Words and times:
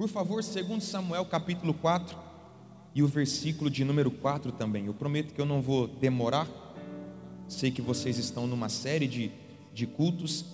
Por 0.00 0.08
favor, 0.08 0.42
segundo 0.42 0.80
Samuel 0.80 1.26
capítulo 1.26 1.74
4 1.74 2.16
e 2.94 3.02
o 3.02 3.06
versículo 3.06 3.68
de 3.68 3.84
número 3.84 4.10
4 4.10 4.50
também. 4.50 4.86
Eu 4.86 4.94
prometo 4.94 5.34
que 5.34 5.38
eu 5.38 5.44
não 5.44 5.60
vou 5.60 5.86
demorar. 5.86 6.48
Sei 7.46 7.70
que 7.70 7.82
vocês 7.82 8.16
estão 8.16 8.46
numa 8.46 8.70
série 8.70 9.06
de, 9.06 9.30
de 9.74 9.86
cultos 9.86 10.46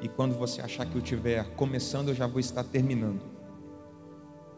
e 0.00 0.08
quando 0.08 0.34
você 0.38 0.62
achar 0.62 0.86
que 0.86 0.96
eu 0.96 1.02
estiver 1.02 1.44
começando, 1.54 2.08
eu 2.08 2.14
já 2.14 2.26
vou 2.26 2.40
estar 2.40 2.64
terminando. 2.64 3.20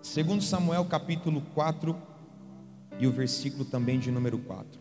Segundo 0.01 0.45
Samuel 0.45 0.85
capítulo 0.85 1.43
4 1.53 2.01
e 3.01 3.09
o 3.09 3.11
versículo 3.11 3.65
também 3.65 3.99
de 3.99 4.13
número 4.13 4.39
4. 4.39 4.81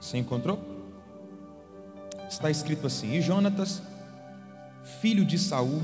Você 0.00 0.16
encontrou? 0.16 0.67
Está 2.28 2.50
escrito 2.50 2.86
assim: 2.86 3.14
E 3.14 3.20
Jonatas, 3.22 3.82
filho 5.00 5.24
de 5.24 5.38
Saul, 5.38 5.82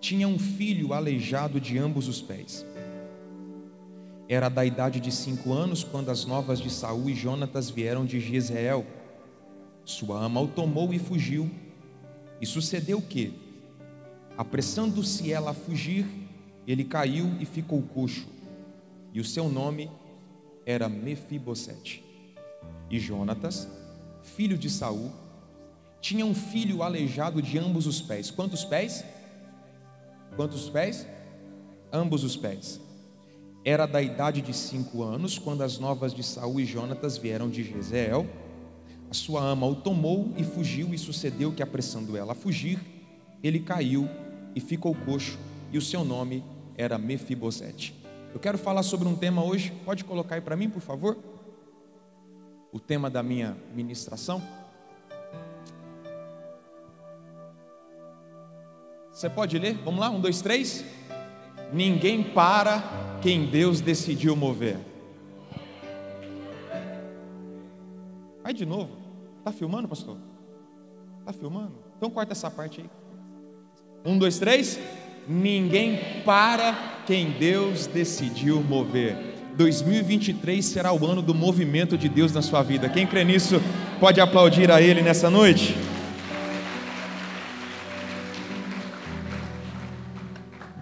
tinha 0.00 0.26
um 0.26 0.38
filho 0.38 0.92
aleijado 0.92 1.60
de 1.60 1.78
ambos 1.78 2.08
os 2.08 2.20
pés. 2.20 2.66
Era 4.28 4.48
da 4.48 4.64
idade 4.64 4.98
de 4.98 5.12
cinco 5.12 5.52
anos 5.52 5.84
quando 5.84 6.10
as 6.10 6.24
novas 6.24 6.58
de 6.58 6.70
Saul 6.70 7.08
e 7.08 7.14
Jonatas 7.14 7.70
vieram 7.70 8.04
de 8.04 8.18
Jezreel. 8.18 8.84
Sua 9.84 10.24
ama 10.24 10.40
o 10.40 10.48
tomou 10.48 10.92
e 10.92 10.98
fugiu. 10.98 11.50
E 12.40 12.46
sucedeu 12.46 13.00
que, 13.00 13.32
apressando-se 14.36 15.32
ela 15.32 15.50
a 15.50 15.54
fugir, 15.54 16.06
ele 16.66 16.82
caiu 16.82 17.36
e 17.38 17.44
ficou 17.44 17.80
coxo. 17.82 18.26
E 19.12 19.20
o 19.20 19.24
seu 19.24 19.48
nome 19.48 19.90
era 20.66 20.88
Mefibosete. 20.88 22.02
E 22.90 22.98
Jonatas, 22.98 23.68
filho 24.22 24.56
de 24.56 24.70
Saul, 24.70 25.10
tinha 26.00 26.24
um 26.24 26.34
filho 26.34 26.82
aleijado 26.82 27.40
de 27.40 27.58
ambos 27.58 27.86
os 27.86 28.00
pés. 28.00 28.30
Quantos 28.30 28.64
pés? 28.64 29.04
Quantos 30.36 30.68
pés? 30.68 31.06
Ambos 31.92 32.24
os 32.24 32.36
pés. 32.36 32.80
Era 33.64 33.86
da 33.86 34.02
idade 34.02 34.42
de 34.42 34.52
cinco 34.52 35.02
anos 35.02 35.38
quando 35.38 35.62
as 35.62 35.78
novas 35.78 36.12
de 36.12 36.22
Saul 36.22 36.60
e 36.60 36.64
Jonatas 36.64 37.16
vieram 37.16 37.48
de 37.48 37.62
Jezeel. 37.62 38.26
A 39.08 39.14
sua 39.14 39.42
ama 39.42 39.66
o 39.66 39.76
tomou 39.76 40.32
e 40.36 40.42
fugiu, 40.42 40.92
e 40.92 40.98
sucedeu 40.98 41.52
que, 41.52 41.62
apressando 41.62 42.16
ela 42.16 42.32
a 42.32 42.34
fugir, 42.34 42.80
ele 43.42 43.60
caiu 43.60 44.08
e 44.54 44.60
ficou 44.60 44.94
coxo, 44.94 45.38
e 45.70 45.78
o 45.78 45.82
seu 45.82 46.04
nome 46.04 46.42
era 46.76 46.98
Mefibosete. 46.98 47.94
Eu 48.32 48.40
quero 48.40 48.56
falar 48.56 48.82
sobre 48.82 49.06
um 49.06 49.14
tema 49.14 49.44
hoje, 49.44 49.70
pode 49.84 50.02
colocar 50.02 50.36
aí 50.36 50.40
para 50.40 50.56
mim, 50.56 50.70
por 50.70 50.80
favor? 50.80 51.18
O 52.72 52.80
tema 52.80 53.10
da 53.10 53.22
minha 53.22 53.56
ministração? 53.74 54.42
Você 59.12 59.28
pode 59.28 59.58
ler? 59.58 59.74
Vamos 59.84 60.00
lá, 60.00 60.08
um, 60.08 60.20
dois, 60.20 60.40
três. 60.40 60.82
Ninguém 61.72 62.22
para 62.22 62.82
quem 63.20 63.46
Deus 63.46 63.80
decidiu 63.80 64.34
mover. 64.34 64.78
Vai 68.42 68.54
de 68.54 68.66
novo. 68.66 68.96
Está 69.38 69.52
filmando, 69.52 69.86
pastor? 69.86 70.18
Está 71.20 71.32
filmando? 71.32 71.74
Então 71.96 72.10
corta 72.10 72.32
essa 72.32 72.50
parte 72.50 72.80
aí. 72.80 72.90
Um, 74.04 74.18
dois, 74.18 74.38
três. 74.38 74.78
Ninguém 75.28 76.22
para 76.24 77.04
quem 77.06 77.30
Deus 77.32 77.86
decidiu 77.86 78.62
mover. 78.62 79.31
2023 79.54 80.64
será 80.64 80.92
o 80.92 81.06
ano 81.06 81.20
do 81.20 81.34
movimento 81.34 81.98
de 81.98 82.08
Deus 82.08 82.32
na 82.32 82.42
sua 82.42 82.62
vida. 82.62 82.88
Quem 82.88 83.06
crê 83.06 83.24
nisso 83.24 83.60
pode 84.00 84.20
aplaudir 84.20 84.70
a 84.70 84.80
Ele 84.80 85.02
nessa 85.02 85.28
noite. 85.28 85.74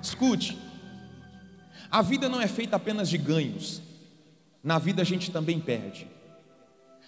Escute, 0.02 0.58
a 1.90 2.02
vida 2.02 2.28
não 2.28 2.40
é 2.40 2.46
feita 2.46 2.76
apenas 2.76 3.08
de 3.08 3.18
ganhos, 3.18 3.82
na 4.62 4.78
vida 4.78 5.02
a 5.02 5.04
gente 5.04 5.30
também 5.30 5.58
perde. 5.58 6.06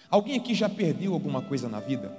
Alguém 0.09 0.37
aqui 0.37 0.53
já 0.53 0.67
perdeu 0.67 1.13
alguma 1.13 1.41
coisa 1.41 1.69
na 1.69 1.79
vida? 1.79 2.15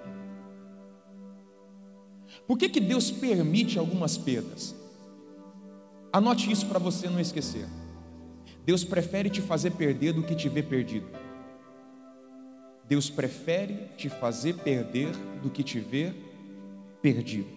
Por 2.47 2.59
que, 2.59 2.69
que 2.69 2.81
Deus 2.81 3.11
permite 3.11 3.79
algumas 3.79 4.17
perdas? 4.19 4.75
Anote 6.13 6.51
isso 6.51 6.67
para 6.67 6.79
você 6.79 7.09
não 7.09 7.21
esquecer. 7.21 7.67
Deus 8.65 8.83
prefere 8.83 9.29
te 9.29 9.41
fazer 9.41 9.73
perder 9.73 10.13
do 10.13 10.23
que 10.23 10.35
te 10.35 10.49
ver 10.49 10.65
perdido. 10.65 11.07
Deus 12.87 13.11
prefere 13.11 13.89
te 13.97 14.09
fazer 14.09 14.55
perder 14.55 15.11
do 15.43 15.51
que 15.51 15.63
te 15.63 15.81
ver 15.81 16.15
perdido. 17.01 17.49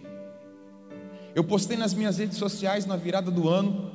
Eu 1.34 1.44
postei 1.44 1.76
nas 1.76 1.94
minhas 1.94 2.18
redes 2.18 2.36
sociais 2.36 2.86
na 2.86 2.96
virada 2.96 3.30
do 3.30 3.48
ano 3.48 3.92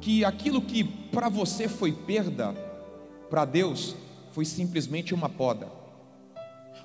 que 0.00 0.24
aquilo 0.24 0.60
que 0.60 0.84
para 0.84 1.28
você 1.28 1.68
foi 1.68 1.92
perda, 1.92 2.52
para 3.30 3.44
Deus 3.44 3.94
foi 4.32 4.44
simplesmente 4.44 5.14
uma 5.14 5.28
poda. 5.28 5.68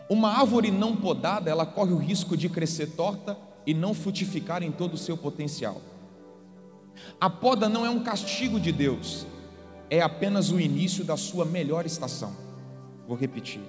Uma 0.10 0.30
árvore 0.30 0.72
não 0.72 0.96
podada, 0.96 1.50
ela 1.50 1.66
corre 1.66 1.92
o 1.92 1.98
risco 1.98 2.38
de 2.38 2.48
crescer 2.48 2.88
torta 2.88 3.38
e 3.66 3.74
não 3.74 3.94
frutificar 3.94 4.64
em 4.64 4.72
todo 4.72 4.94
o 4.94 4.98
seu 4.98 5.18
potencial. 5.18 5.82
A 7.20 7.30
poda 7.30 7.68
não 7.68 7.86
é 7.86 7.90
um 7.90 8.04
castigo 8.04 8.60
de 8.60 8.72
Deus, 8.72 9.26
é 9.92 10.00
apenas 10.00 10.52
o 10.52 10.60
início 10.60 11.04
da 11.04 11.18
sua 11.18 11.44
melhor 11.44 11.86
estação. 11.86 12.34
Vou 13.06 13.18
repetir. 13.18 13.60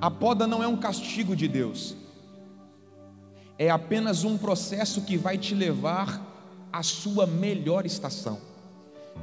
A 0.00 0.10
poda 0.10 0.46
não 0.46 0.62
é 0.62 0.66
um 0.66 0.78
castigo 0.78 1.36
de 1.36 1.46
Deus, 1.46 1.94
é 3.58 3.68
apenas 3.68 4.24
um 4.24 4.38
processo 4.38 5.02
que 5.02 5.18
vai 5.18 5.36
te 5.36 5.54
levar 5.54 6.20
à 6.72 6.82
sua 6.82 7.26
melhor 7.26 7.84
estação. 7.84 8.40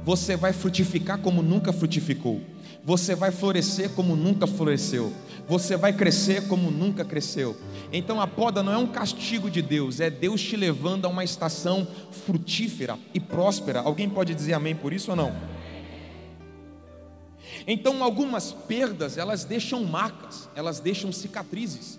Você 0.04 0.36
vai 0.36 0.52
frutificar 0.52 1.18
como 1.18 1.42
nunca 1.42 1.72
frutificou, 1.72 2.40
você 2.84 3.14
vai 3.14 3.30
florescer 3.30 3.90
como 3.90 4.16
nunca 4.16 4.46
floresceu, 4.46 5.12
você 5.46 5.76
vai 5.76 5.92
crescer 5.92 6.48
como 6.48 6.70
nunca 6.70 7.04
cresceu. 7.04 7.56
Então 7.92 8.20
a 8.20 8.26
poda 8.26 8.62
não 8.62 8.72
é 8.72 8.78
um 8.78 8.86
castigo 8.86 9.50
de 9.50 9.60
Deus, 9.60 10.00
é 10.00 10.08
Deus 10.08 10.40
te 10.40 10.56
levando 10.56 11.04
a 11.04 11.08
uma 11.08 11.24
estação 11.24 11.86
frutífera 12.10 12.98
e 13.12 13.20
próspera. 13.20 13.80
Alguém 13.80 14.08
pode 14.08 14.34
dizer 14.34 14.54
amém 14.54 14.74
por 14.74 14.92
isso 14.92 15.10
ou 15.10 15.16
não? 15.16 15.34
Então 17.66 18.02
algumas 18.02 18.52
perdas, 18.52 19.18
elas 19.18 19.44
deixam 19.44 19.84
marcas, 19.84 20.48
elas 20.54 20.80
deixam 20.80 21.12
cicatrizes. 21.12 21.98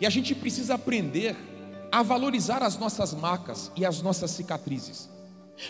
E 0.00 0.06
a 0.06 0.10
gente 0.10 0.34
precisa 0.34 0.74
aprender 0.74 1.36
a 1.92 2.02
valorizar 2.02 2.62
as 2.62 2.76
nossas 2.76 3.14
marcas 3.14 3.70
e 3.76 3.86
as 3.86 4.02
nossas 4.02 4.30
cicatrizes. 4.30 5.08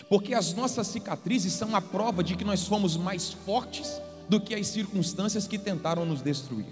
Porque 0.07 0.33
as 0.33 0.53
nossas 0.53 0.87
cicatrizes 0.87 1.53
são 1.53 1.75
a 1.75 1.81
prova 1.81 2.23
de 2.23 2.35
que 2.35 2.43
nós 2.43 2.65
fomos 2.65 2.95
mais 2.95 3.31
fortes 3.33 4.01
do 4.27 4.39
que 4.39 4.53
as 4.53 4.67
circunstâncias 4.67 5.47
que 5.47 5.57
tentaram 5.57 6.05
nos 6.05 6.21
destruir. 6.21 6.67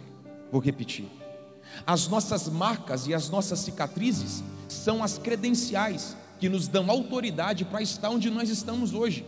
Vou 0.52 0.62
repetir. 0.62 1.08
As 1.86 2.08
nossas 2.08 2.48
marcas 2.48 3.08
e 3.08 3.14
as 3.14 3.30
nossas 3.30 3.60
cicatrizes 3.60 4.44
são 4.70 5.04
as 5.04 5.18
credenciais 5.18 6.16
que 6.40 6.48
nos 6.48 6.68
dão 6.68 6.90
autoridade 6.90 7.66
para 7.66 7.82
estar 7.82 8.10
onde 8.10 8.30
nós 8.30 8.50
estamos 8.50 8.94
hoje. 8.94 9.26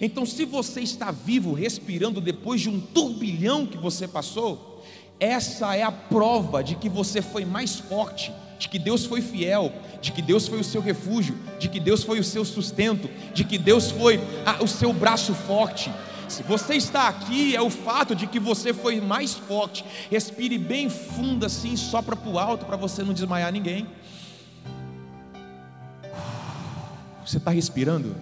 Então, 0.00 0.26
se 0.26 0.44
você 0.44 0.80
está 0.80 1.10
vivo, 1.10 1.52
respirando 1.52 2.20
depois 2.20 2.60
de 2.60 2.68
um 2.68 2.80
turbilhão 2.80 3.66
que 3.66 3.76
você 3.76 4.08
passou, 4.08 4.82
essa 5.20 5.74
é 5.76 5.82
a 5.82 5.92
prova 5.92 6.62
de 6.62 6.76
que 6.76 6.88
você 6.88 7.20
foi 7.20 7.44
mais 7.44 7.76
forte, 7.76 8.32
de 8.58 8.68
que 8.68 8.78
Deus 8.78 9.06
foi 9.06 9.20
fiel, 9.20 9.72
de 10.00 10.12
que 10.12 10.20
Deus 10.20 10.48
foi 10.48 10.60
o 10.60 10.64
seu 10.64 10.80
refúgio, 10.80 11.36
de 11.58 11.68
que 11.68 11.78
Deus 11.78 12.02
foi 12.02 12.18
o 12.18 12.24
seu 12.24 12.44
sustento, 12.44 13.08
de 13.32 13.44
que 13.44 13.56
Deus 13.56 13.90
foi 13.90 14.20
a, 14.44 14.62
o 14.62 14.66
seu 14.66 14.92
braço 14.92 15.34
forte, 15.34 15.90
se 16.28 16.42
você 16.42 16.74
está 16.74 17.08
aqui, 17.08 17.56
é 17.56 17.62
o 17.62 17.70
fato 17.70 18.14
de 18.14 18.26
que 18.26 18.38
você 18.38 18.74
foi 18.74 19.00
mais 19.00 19.32
forte. 19.32 19.82
Respire 20.10 20.58
bem 20.58 20.90
fundo 20.90 21.46
assim, 21.46 21.74
sopra 21.74 22.14
para 22.14 22.28
o 22.28 22.38
alto 22.38 22.66
para 22.66 22.76
você 22.76 23.02
não 23.02 23.14
desmaiar 23.14 23.50
ninguém. 23.50 23.86
Você 27.24 27.38
está 27.38 27.50
respirando? 27.50 28.14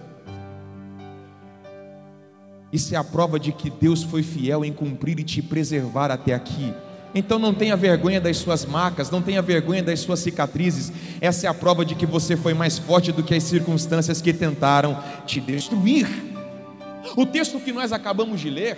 Isso 2.71 2.93
é 2.95 2.97
a 2.97 3.03
prova 3.03 3.39
de 3.39 3.51
que 3.51 3.69
Deus 3.69 4.03
foi 4.03 4.23
fiel 4.23 4.63
em 4.63 4.71
cumprir 4.71 5.19
e 5.19 5.23
te 5.23 5.41
preservar 5.41 6.09
até 6.09 6.33
aqui. 6.33 6.73
Então 7.15 7.39
não 7.39 7.53
tenha 7.53 7.75
vergonha 7.75 8.21
das 8.21 8.37
suas 8.37 8.65
marcas, 8.65 9.09
não 9.09 9.21
tenha 9.21 9.41
vergonha 9.41 9.81
das 9.81 9.99
suas 9.99 10.19
cicatrizes. 10.19 10.91
Essa 11.19 11.47
é 11.47 11.49
a 11.49 11.53
prova 11.53 11.85
de 11.85 11.95
que 11.95 12.05
você 12.05 12.35
foi 12.35 12.53
mais 12.53 12.77
forte 12.77 13.11
do 13.11 13.23
que 13.23 13.33
as 13.33 13.43
circunstâncias 13.43 14.21
que 14.21 14.33
tentaram 14.33 15.01
te 15.25 15.39
destruir. 15.39 16.07
O 17.15 17.25
texto 17.25 17.59
que 17.59 17.71
nós 17.71 17.91
acabamos 17.91 18.41
de 18.41 18.49
ler, 18.49 18.77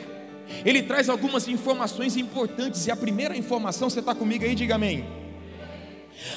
ele 0.63 0.83
traz 0.83 1.09
algumas 1.09 1.47
informações 1.47 2.15
importantes, 2.15 2.87
e 2.87 2.91
a 2.91 2.95
primeira 2.95 3.35
informação, 3.35 3.89
você 3.89 3.99
está 3.99 4.15
comigo 4.15 4.45
aí, 4.45 4.55
diga 4.55 4.75
amém. 4.75 5.05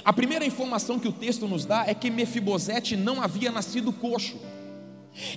A 0.04 0.12
primeira 0.12 0.44
informação 0.44 0.98
que 0.98 1.08
o 1.08 1.12
texto 1.12 1.46
nos 1.46 1.64
dá 1.64 1.84
é 1.86 1.94
que 1.94 2.10
Mefibosete 2.10 2.96
não 2.96 3.22
havia 3.22 3.50
nascido 3.50 3.92
coxo. 3.92 4.36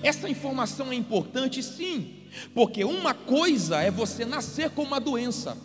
Essa 0.02 0.30
informação 0.30 0.92
é 0.92 0.96
importante 0.96 1.62
sim, 1.62 2.14
porque 2.54 2.84
uma 2.84 3.14
coisa 3.14 3.82
é 3.82 3.92
você 3.92 4.24
nascer 4.24 4.70
com 4.70 4.84
uma 4.84 5.00
doença, 5.00 5.58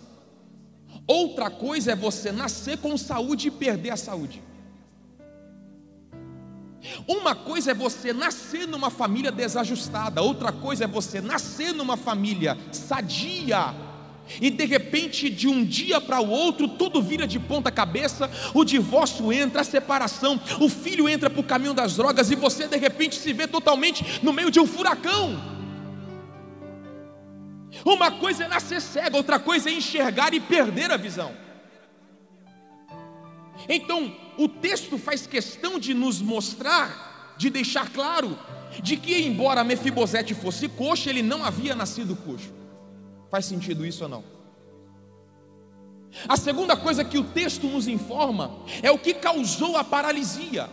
outra 1.06 1.50
coisa 1.50 1.92
é 1.92 1.96
você 1.96 2.32
nascer 2.32 2.78
com 2.78 2.96
saúde 2.96 3.48
e 3.48 3.50
perder 3.50 3.90
a 3.90 3.96
saúde. 3.96 4.42
Uma 7.06 7.34
coisa 7.34 7.72
é 7.72 7.74
você 7.74 8.12
nascer 8.12 8.66
numa 8.66 8.90
família 8.90 9.30
desajustada, 9.30 10.22
outra 10.22 10.50
coisa 10.50 10.84
é 10.84 10.86
você 10.86 11.20
nascer 11.20 11.74
numa 11.74 11.96
família 11.96 12.56
sadia, 12.72 13.74
e 14.40 14.50
de 14.50 14.64
repente, 14.64 15.30
de 15.30 15.48
um 15.48 15.64
dia 15.64 16.00
para 16.00 16.20
o 16.20 16.28
outro, 16.28 16.68
tudo 16.68 17.02
vira 17.02 17.26
de 17.26 17.38
ponta 17.38 17.70
cabeça, 17.70 18.30
o 18.54 18.64
divórcio 18.64 19.32
entra, 19.32 19.62
a 19.62 19.64
separação, 19.64 20.38
o 20.60 20.68
filho 20.68 21.08
entra 21.08 21.30
para 21.30 21.40
o 21.40 21.44
caminho 21.44 21.74
das 21.74 21.96
drogas 21.96 22.30
e 22.30 22.36
você 22.36 22.68
de 22.68 22.76
repente 22.76 23.16
se 23.16 23.32
vê 23.32 23.48
totalmente 23.48 24.20
no 24.22 24.32
meio 24.32 24.50
de 24.50 24.60
um 24.60 24.66
furacão. 24.66 25.59
Uma 27.84 28.10
coisa 28.10 28.44
é 28.44 28.48
nascer 28.48 28.80
cego, 28.80 29.16
outra 29.16 29.38
coisa 29.38 29.70
é 29.70 29.72
enxergar 29.72 30.34
e 30.34 30.40
perder 30.40 30.90
a 30.90 30.96
visão. 30.96 31.34
Então, 33.68 34.14
o 34.38 34.48
texto 34.48 34.98
faz 34.98 35.26
questão 35.26 35.78
de 35.78 35.94
nos 35.94 36.20
mostrar, 36.20 37.34
de 37.36 37.50
deixar 37.50 37.90
claro, 37.90 38.38
de 38.82 38.96
que 38.96 39.22
embora 39.22 39.64
Mefibosete 39.64 40.34
fosse 40.34 40.68
coxo, 40.68 41.08
ele 41.08 41.22
não 41.22 41.44
havia 41.44 41.74
nascido 41.74 42.16
coxo. 42.16 42.52
Faz 43.30 43.44
sentido 43.44 43.86
isso 43.86 44.04
ou 44.04 44.08
não? 44.08 44.24
A 46.28 46.36
segunda 46.36 46.76
coisa 46.76 47.04
que 47.04 47.18
o 47.18 47.24
texto 47.24 47.66
nos 47.66 47.86
informa 47.86 48.58
é 48.82 48.90
o 48.90 48.98
que 48.98 49.14
causou 49.14 49.76
a 49.76 49.84
paralisia. 49.84 50.68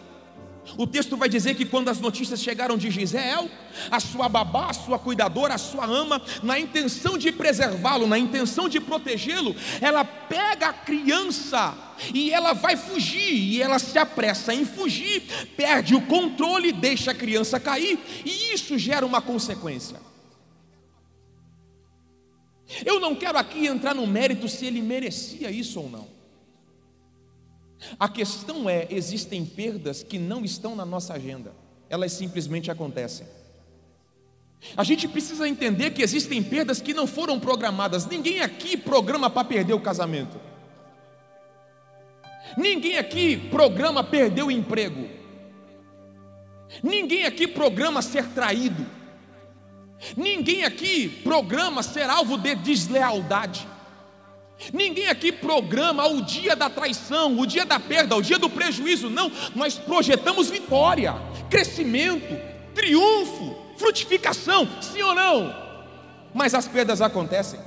O 0.75 0.85
texto 0.85 1.15
vai 1.15 1.29
dizer 1.29 1.55
que 1.55 1.65
quando 1.65 1.89
as 1.89 1.99
notícias 1.99 2.41
chegaram 2.41 2.77
de 2.77 2.91
Giseel, 2.91 3.49
a 3.89 3.99
sua 3.99 4.27
babá, 4.27 4.69
a 4.69 4.73
sua 4.73 4.99
cuidadora, 4.99 5.53
a 5.53 5.57
sua 5.57 5.85
ama, 5.85 6.21
na 6.43 6.59
intenção 6.59 7.17
de 7.17 7.31
preservá-lo, 7.31 8.07
na 8.07 8.17
intenção 8.17 8.67
de 8.67 8.79
protegê-lo, 8.79 9.55
ela 9.79 10.03
pega 10.03 10.67
a 10.69 10.73
criança 10.73 11.77
e 12.13 12.31
ela 12.31 12.53
vai 12.53 12.75
fugir, 12.75 13.33
e 13.33 13.61
ela 13.61 13.79
se 13.79 13.97
apressa 13.97 14.53
em 14.53 14.65
fugir, 14.65 15.23
perde 15.55 15.95
o 15.95 16.01
controle, 16.01 16.71
deixa 16.71 17.11
a 17.11 17.15
criança 17.15 17.59
cair, 17.59 17.99
e 18.25 18.53
isso 18.53 18.77
gera 18.77 19.05
uma 19.05 19.21
consequência. 19.21 19.99
Eu 22.85 22.99
não 22.99 23.15
quero 23.15 23.37
aqui 23.37 23.65
entrar 23.65 23.95
no 23.95 24.05
mérito 24.05 24.47
se 24.49 24.65
ele 24.65 24.81
merecia 24.81 25.49
isso 25.49 25.79
ou 25.79 25.89
não. 25.89 26.16
A 27.99 28.09
questão 28.09 28.69
é: 28.69 28.87
existem 28.89 29.45
perdas 29.45 30.03
que 30.03 30.17
não 30.17 30.43
estão 30.43 30.75
na 30.75 30.85
nossa 30.85 31.13
agenda, 31.13 31.53
elas 31.89 32.11
simplesmente 32.13 32.71
acontecem. 32.71 33.27
A 34.75 34.83
gente 34.83 35.07
precisa 35.07 35.47
entender 35.47 35.91
que 35.91 36.01
existem 36.01 36.41
perdas 36.41 36.81
que 36.81 36.93
não 36.93 37.05
foram 37.05 37.39
programadas. 37.39 38.05
Ninguém 38.05 38.41
aqui 38.41 38.75
programa 38.75 39.29
para 39.29 39.43
perder 39.43 39.73
o 39.73 39.79
casamento. 39.79 40.39
Ninguém 42.57 42.97
aqui 42.97 43.37
programa 43.37 44.03
perder 44.03 44.43
o 44.43 44.51
emprego. 44.51 45.07
Ninguém 46.81 47.25
aqui 47.25 47.47
programa 47.47 48.01
ser 48.01 48.27
traído. 48.29 48.85
Ninguém 50.15 50.63
aqui 50.63 51.07
programa 51.07 51.81
ser 51.83 52.09
alvo 52.09 52.37
de 52.37 52.55
deslealdade. 52.55 53.67
Ninguém 54.73 55.07
aqui 55.07 55.31
programa 55.31 56.07
o 56.07 56.21
dia 56.21 56.55
da 56.55 56.69
traição, 56.69 57.39
o 57.39 57.45
dia 57.45 57.65
da 57.65 57.79
perda, 57.79 58.15
o 58.15 58.21
dia 58.21 58.39
do 58.39 58.49
prejuízo. 58.49 59.09
Não, 59.09 59.31
nós 59.55 59.75
projetamos 59.75 60.49
vitória, 60.49 61.15
crescimento, 61.49 62.35
triunfo, 62.73 63.55
frutificação, 63.77 64.67
sim 64.81 65.01
ou 65.01 65.13
não? 65.13 65.55
Mas 66.33 66.53
as 66.53 66.67
perdas 66.67 67.01
acontecem. 67.01 67.59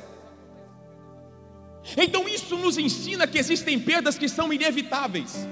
Então 1.96 2.28
isso 2.28 2.56
nos 2.56 2.76
ensina 2.76 3.26
que 3.26 3.38
existem 3.38 3.78
perdas 3.78 4.18
que 4.18 4.28
são 4.28 4.52
inevitáveis. 4.52 5.46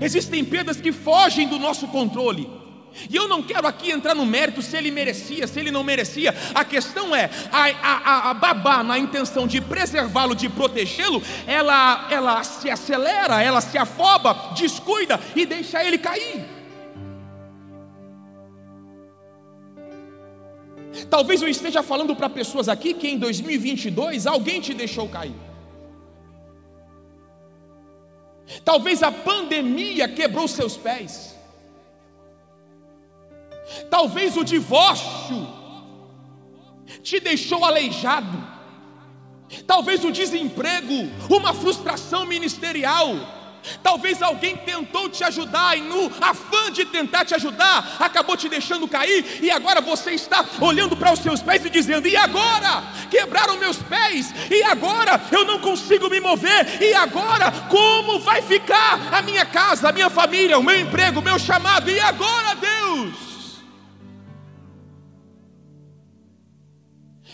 Existem 0.00 0.44
perdas 0.44 0.80
que 0.80 0.90
fogem 0.90 1.48
do 1.48 1.58
nosso 1.58 1.86
controle. 1.88 2.65
E 3.10 3.14
eu 3.14 3.28
não 3.28 3.42
quero 3.42 3.66
aqui 3.66 3.90
entrar 3.90 4.14
no 4.14 4.24
mérito 4.24 4.62
se 4.62 4.76
ele 4.76 4.90
merecia, 4.90 5.46
se 5.46 5.60
ele 5.60 5.70
não 5.70 5.84
merecia. 5.84 6.34
A 6.54 6.64
questão 6.64 7.14
é: 7.14 7.30
a, 7.52 7.66
a, 7.66 8.30
a 8.30 8.34
babá, 8.34 8.82
na 8.82 8.98
intenção 8.98 9.46
de 9.46 9.60
preservá-lo, 9.60 10.34
de 10.34 10.48
protegê-lo, 10.48 11.22
ela, 11.46 12.08
ela 12.10 12.42
se 12.42 12.70
acelera, 12.70 13.42
ela 13.42 13.60
se 13.60 13.76
afoba, 13.76 14.52
descuida 14.54 15.20
e 15.34 15.44
deixa 15.44 15.84
ele 15.84 15.98
cair. 15.98 16.44
Talvez 21.10 21.42
eu 21.42 21.48
esteja 21.48 21.82
falando 21.82 22.16
para 22.16 22.30
pessoas 22.30 22.68
aqui 22.68 22.94
que 22.94 23.08
em 23.08 23.18
2022 23.18 24.26
alguém 24.26 24.60
te 24.60 24.72
deixou 24.72 25.06
cair. 25.08 25.34
Talvez 28.64 29.02
a 29.02 29.12
pandemia 29.12 30.08
quebrou 30.08 30.48
seus 30.48 30.76
pés. 30.76 31.35
Talvez 33.90 34.36
o 34.36 34.44
divórcio 34.44 35.46
te 37.02 37.20
deixou 37.20 37.64
aleijado. 37.64 38.56
Talvez 39.66 40.04
o 40.04 40.10
desemprego, 40.10 41.10
uma 41.30 41.54
frustração 41.54 42.26
ministerial, 42.26 43.14
Talvez 43.82 44.22
alguém 44.22 44.56
tentou 44.56 45.08
te 45.08 45.24
ajudar 45.24 45.76
e 45.76 45.80
no 45.80 46.10
afã 46.20 46.70
de 46.70 46.84
tentar 46.84 47.24
te 47.24 47.34
ajudar, 47.34 47.96
acabou 47.98 48.36
te 48.36 48.48
deixando 48.48 48.86
cair 48.86 49.40
e 49.42 49.50
agora 49.50 49.80
você 49.80 50.12
está 50.12 50.44
olhando 50.60 50.96
para 50.96 51.12
os 51.12 51.20
seus 51.20 51.42
pés 51.42 51.64
e 51.64 51.70
dizendo: 51.70 52.06
"E 52.06 52.16
agora? 52.16 52.84
Quebraram 53.10 53.56
meus 53.56 53.78
pés 53.78 54.32
e 54.50 54.62
agora 54.62 55.20
eu 55.32 55.44
não 55.44 55.58
consigo 55.58 56.08
me 56.08 56.20
mover 56.20 56.80
e 56.80 56.94
agora 56.94 57.50
como 57.68 58.20
vai 58.20 58.42
ficar 58.42 59.12
a 59.12 59.22
minha 59.22 59.44
casa, 59.44 59.88
a 59.88 59.92
minha 59.92 60.10
família, 60.10 60.58
o 60.58 60.62
meu 60.62 60.78
emprego, 60.78 61.20
o 61.20 61.22
meu 61.22 61.38
chamado? 61.38 61.90
E 61.90 61.98
agora, 61.98 62.54
Deus?" 62.54 63.25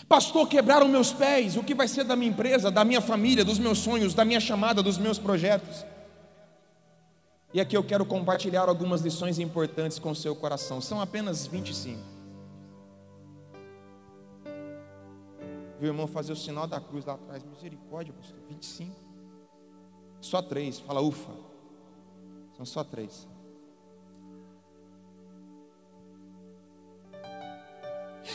Pastor, 0.07 0.47
quebraram 0.47 0.87
meus 0.87 1.11
pés. 1.11 1.55
O 1.57 1.63
que 1.63 1.73
vai 1.73 1.87
ser 1.87 2.03
da 2.03 2.15
minha 2.15 2.29
empresa, 2.29 2.69
da 2.69 2.83
minha 2.83 3.01
família, 3.01 3.43
dos 3.43 3.59
meus 3.59 3.79
sonhos, 3.79 4.13
da 4.13 4.25
minha 4.25 4.39
chamada, 4.39 4.83
dos 4.83 4.97
meus 4.97 5.17
projetos? 5.17 5.85
E 7.53 7.61
aqui 7.61 7.77
eu 7.77 7.83
quero 7.83 8.05
compartilhar 8.05 8.67
algumas 8.67 9.01
lições 9.01 9.37
importantes 9.39 9.99
com 9.99 10.11
o 10.11 10.15
seu 10.15 10.35
coração. 10.35 10.81
São 10.81 10.99
apenas 10.99 11.45
25. 11.45 11.99
Viu, 15.79 15.89
irmão, 15.89 16.07
fazer 16.07 16.33
o 16.33 16.35
sinal 16.35 16.65
da 16.65 16.79
cruz 16.79 17.05
lá 17.05 17.13
atrás. 17.13 17.43
Misericórdia, 17.43 18.13
pastor. 18.13 18.39
25. 18.49 18.95
Só 20.19 20.41
três. 20.41 20.79
Fala, 20.79 21.01
ufa. 21.01 21.31
São 22.55 22.65
só 22.65 22.83
três. 22.83 23.27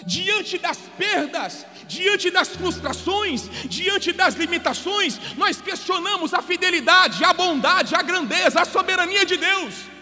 Diante 0.07 0.59
das 0.59 0.79
perdas, 0.97 1.67
diante 1.87 2.31
das 2.31 2.49
frustrações, 2.49 3.49
diante 3.67 4.13
das 4.13 4.35
limitações, 4.35 5.19
nós 5.37 5.61
questionamos 5.61 6.35
a 6.35 6.43
fidelidade, 6.43 7.25
a 7.25 7.33
bondade, 7.33 7.95
a 7.95 8.03
grandeza, 8.03 8.61
a 8.61 8.65
soberania 8.65 9.25
de 9.25 9.37
Deus. 9.37 9.98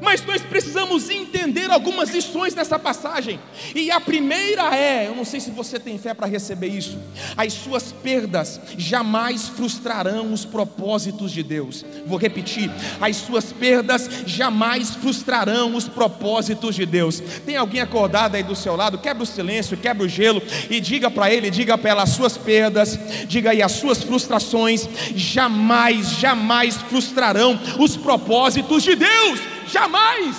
Mas 0.00 0.24
nós 0.24 0.42
precisamos 0.42 1.08
entender 1.10 1.70
algumas 1.70 2.10
lições 2.10 2.54
dessa 2.54 2.78
passagem. 2.78 3.40
E 3.74 3.90
a 3.90 4.00
primeira 4.00 4.74
é: 4.74 5.06
eu 5.06 5.14
não 5.14 5.24
sei 5.24 5.40
se 5.40 5.50
você 5.50 5.78
tem 5.78 5.98
fé 5.98 6.14
para 6.14 6.26
receber 6.26 6.68
isso. 6.68 6.98
As 7.36 7.52
suas 7.52 7.92
perdas 7.92 8.60
jamais 8.76 9.48
frustrarão 9.48 10.32
os 10.32 10.44
propósitos 10.44 11.32
de 11.32 11.42
Deus. 11.42 11.84
Vou 12.06 12.18
repetir: 12.18 12.70
as 13.00 13.16
suas 13.16 13.52
perdas 13.52 14.08
jamais 14.26 14.90
frustrarão 14.90 15.74
os 15.74 15.88
propósitos 15.88 16.74
de 16.74 16.84
Deus. 16.84 17.20
Tem 17.44 17.56
alguém 17.56 17.80
acordado 17.80 18.34
aí 18.34 18.42
do 18.42 18.56
seu 18.56 18.76
lado? 18.76 18.98
Quebra 18.98 19.22
o 19.22 19.26
silêncio, 19.26 19.76
quebra 19.76 20.04
o 20.04 20.08
gelo 20.08 20.42
e 20.70 20.80
diga 20.80 21.10
para 21.10 21.32
ele, 21.32 21.50
diga 21.50 21.78
para 21.78 21.90
ela: 21.90 22.02
as 22.02 22.10
suas 22.10 22.36
perdas, 22.36 22.98
diga 23.26 23.50
aí, 23.50 23.62
as 23.62 23.72
suas 23.72 24.02
frustrações 24.02 24.88
jamais, 25.14 26.10
jamais 26.12 26.76
frustrarão 26.76 27.58
os 27.78 27.96
propósitos 27.96 28.82
de 28.82 28.94
Deus. 28.94 29.55
Jamais. 29.66 30.36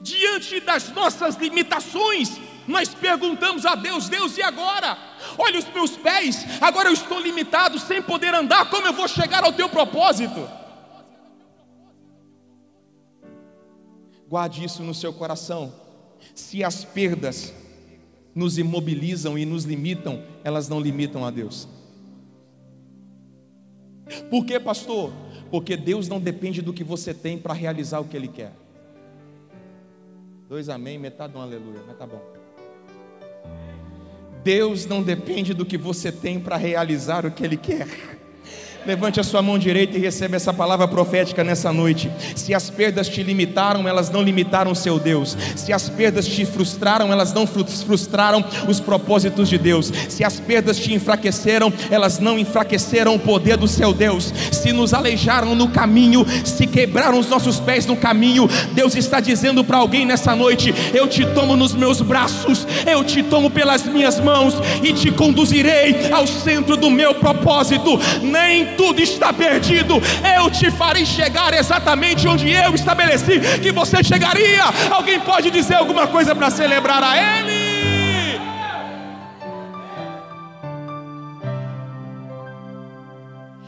Diante 0.00 0.60
das 0.60 0.90
nossas 0.90 1.36
limitações, 1.36 2.38
nós 2.66 2.88
perguntamos 2.94 3.64
a 3.64 3.74
Deus: 3.74 4.08
Deus, 4.08 4.36
e 4.36 4.42
agora? 4.42 4.98
Olha 5.38 5.58
os 5.58 5.68
meus 5.72 5.96
pés, 5.96 6.44
agora 6.60 6.88
eu 6.88 6.92
estou 6.92 7.20
limitado, 7.20 7.78
sem 7.78 8.02
poder 8.02 8.34
andar, 8.34 8.68
como 8.70 8.86
eu 8.86 8.92
vou 8.92 9.08
chegar 9.08 9.44
ao 9.44 9.52
teu 9.52 9.68
propósito? 9.68 10.48
Guarde 14.28 14.64
isso 14.64 14.82
no 14.82 14.94
seu 14.94 15.12
coração. 15.12 15.72
Se 16.34 16.64
as 16.64 16.84
perdas 16.84 17.52
nos 18.34 18.58
imobilizam 18.58 19.38
e 19.38 19.44
nos 19.44 19.64
limitam, 19.64 20.24
elas 20.42 20.68
não 20.68 20.80
limitam 20.80 21.24
a 21.24 21.30
Deus. 21.30 21.68
Por 24.30 24.44
que, 24.44 24.58
pastor? 24.58 25.12
porque 25.50 25.76
Deus 25.76 26.08
não 26.08 26.20
depende 26.20 26.60
do 26.62 26.72
que 26.72 26.84
você 26.84 27.14
tem 27.14 27.38
para 27.38 27.54
realizar 27.54 28.00
o 28.00 28.04
que 28.04 28.16
Ele 28.16 28.28
quer. 28.28 28.52
Dois 30.48 30.68
amém, 30.68 30.98
metade 30.98 31.32
de 31.32 31.38
um 31.38 31.42
aleluia, 31.42 31.80
mas 31.86 31.96
tá 31.96 32.06
bom. 32.06 32.22
Deus 34.42 34.84
não 34.84 35.02
depende 35.02 35.54
do 35.54 35.64
que 35.64 35.78
você 35.78 36.12
tem 36.12 36.38
para 36.38 36.56
realizar 36.56 37.24
o 37.24 37.30
que 37.30 37.42
Ele 37.42 37.56
quer. 37.56 37.88
Levante 38.86 39.18
a 39.18 39.24
sua 39.24 39.40
mão 39.40 39.58
direita 39.58 39.96
e 39.96 40.00
receba 40.00 40.36
essa 40.36 40.52
palavra 40.52 40.86
profética 40.86 41.42
nessa 41.42 41.72
noite. 41.72 42.10
Se 42.36 42.52
as 42.52 42.68
perdas 42.68 43.08
te 43.08 43.22
limitaram, 43.22 43.88
elas 43.88 44.10
não 44.10 44.22
limitaram 44.22 44.74
seu 44.74 44.98
Deus. 44.98 45.36
Se 45.56 45.72
as 45.72 45.88
perdas 45.88 46.26
te 46.26 46.44
frustraram, 46.44 47.10
elas 47.10 47.32
não 47.32 47.46
frustraram 47.46 48.44
os 48.68 48.80
propósitos 48.80 49.48
de 49.48 49.56
Deus. 49.56 49.90
Se 50.08 50.22
as 50.22 50.38
perdas 50.38 50.78
te 50.78 50.92
enfraqueceram, 50.92 51.72
elas 51.90 52.18
não 52.18 52.38
enfraqueceram 52.38 53.14
o 53.14 53.18
poder 53.18 53.56
do 53.56 53.66
seu 53.66 53.94
Deus. 53.94 54.32
Se 54.52 54.70
nos 54.70 54.92
aleijaram 54.92 55.54
no 55.54 55.68
caminho, 55.68 56.26
se 56.44 56.66
quebraram 56.66 57.18
os 57.18 57.28
nossos 57.28 57.58
pés 57.58 57.86
no 57.86 57.96
caminho, 57.96 58.48
Deus 58.72 58.94
está 58.94 59.18
dizendo 59.18 59.64
para 59.64 59.78
alguém 59.78 60.04
nessa 60.04 60.36
noite: 60.36 60.74
Eu 60.92 61.08
te 61.08 61.24
tomo 61.24 61.56
nos 61.56 61.72
meus 61.72 62.02
braços, 62.02 62.66
eu 62.86 63.02
te 63.02 63.22
tomo 63.22 63.48
pelas 63.48 63.84
minhas 63.86 64.20
mãos 64.20 64.54
e 64.82 64.92
te 64.92 65.10
conduzirei 65.10 66.12
ao 66.12 66.26
centro 66.26 66.76
do 66.76 66.90
meu 66.90 67.14
propósito. 67.14 67.98
Nem 68.22 68.73
tudo 68.76 69.00
está 69.00 69.32
perdido, 69.32 69.94
eu 70.36 70.50
te 70.50 70.70
farei 70.70 71.06
chegar 71.06 71.52
exatamente 71.54 72.26
onde 72.26 72.50
eu 72.50 72.74
estabeleci 72.74 73.40
que 73.62 73.72
você 73.72 74.02
chegaria. 74.02 74.64
Alguém 74.90 75.20
pode 75.20 75.50
dizer 75.50 75.74
alguma 75.74 76.06
coisa 76.06 76.34
para 76.34 76.50
celebrar 76.50 77.02
a 77.02 77.16
Ele? 77.16 77.74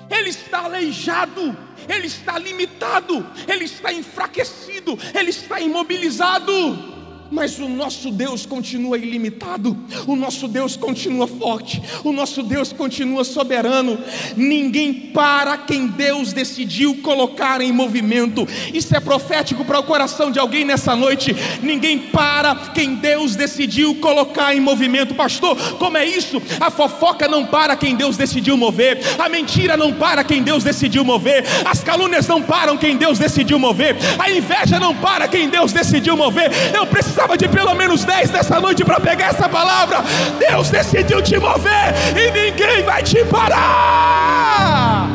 Ele 0.09 0.31
está 0.31 0.65
aleijado, 0.65 1.57
ele 1.89 2.07
está 2.07 2.39
limitado, 2.39 3.27
ele 3.47 3.65
está 3.65 3.93
enfraquecido, 3.93 4.99
ele 5.15 5.31
está 5.31 5.61
imobilizado. 5.61 6.96
Mas 7.31 7.59
o 7.59 7.69
nosso 7.69 8.11
Deus 8.11 8.47
continua 8.47 8.99
ilimitado, 8.99 9.77
o 10.07 10.15
nosso 10.15 10.47
Deus 10.47 10.77
continua 10.77 11.27
forte, 11.27 11.83
o 12.05 12.13
nosso 12.13 12.43
Deus 12.43 12.73
continua 12.73 13.25
soberano. 13.25 13.99
Ninguém 14.37 14.93
para 14.93 15.59
quem 15.59 15.87
Deus 15.87 16.33
decidiu 16.33 16.97
colocar 17.03 17.61
em 17.61 17.73
movimento. 17.73 18.47
Isso 18.73 18.95
é 18.97 19.01
profético 19.01 19.65
para 19.65 19.81
o 19.81 19.83
coração 19.83 20.31
de 20.31 20.39
alguém 20.39 20.65
nessa 20.65 20.95
noite. 20.95 21.35
Ninguém 21.63 21.99
para 21.99 22.55
quem 22.75 22.95
Deus 22.95 23.35
decidiu 23.35 23.95
colocar 23.97 24.55
em 24.55 24.61
movimento. 24.61 25.15
Pastor, 25.15 25.57
como 25.79 25.97
é 25.97 26.05
isso? 26.05 26.41
A 26.61 26.71
fofoca 26.71 27.27
não 27.27 27.47
para 27.47 27.77
quem 27.77 27.97
Deus 27.97 28.17
decidiu 28.17 28.57
mover, 28.57 29.01
a 29.19 29.29
mentira 29.29 29.77
não 29.77 29.93
para 29.93 30.23
quem 30.23 30.43
Deus 30.43 30.63
decidiu 30.65 31.05
mover, 31.05 31.45
as 31.65 31.83
calúnias 31.83 32.27
não 32.27 32.43
param 32.43 32.77
quem 32.77 32.97
Deus 32.97 33.19
decidiu 33.19 33.59
mover, 33.59 33.97
a 34.19 34.31
inveja 34.31 34.79
não 34.79 34.95
para 34.95 35.29
quem 35.29 35.49
Deus 35.49 35.73
decidiu 35.73 36.17
mover. 36.17 36.51
Eu 36.75 36.87
preciso 36.87 37.16
precisava 37.17 37.37
de 37.39 37.49
pelo 37.49 37.75
menos 37.75 38.05
10 38.05 38.31
nessa 38.31 38.61
noite 38.61 38.85
para 38.85 39.01
pegar 39.01 39.29
essa 39.29 39.49
palavra. 39.49 39.99
Deus 40.39 40.69
decidiu 40.69 41.23
te 41.23 41.39
mover 41.39 41.95
e 42.15 42.31
ninguém 42.31 42.83
vai 42.83 43.03
te 43.03 43.25
parar. 43.25 45.09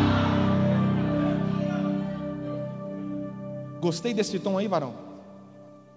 Gostei 3.80 4.14
desse 4.14 4.40
tom 4.40 4.58
aí, 4.58 4.68
varão. 4.68 4.94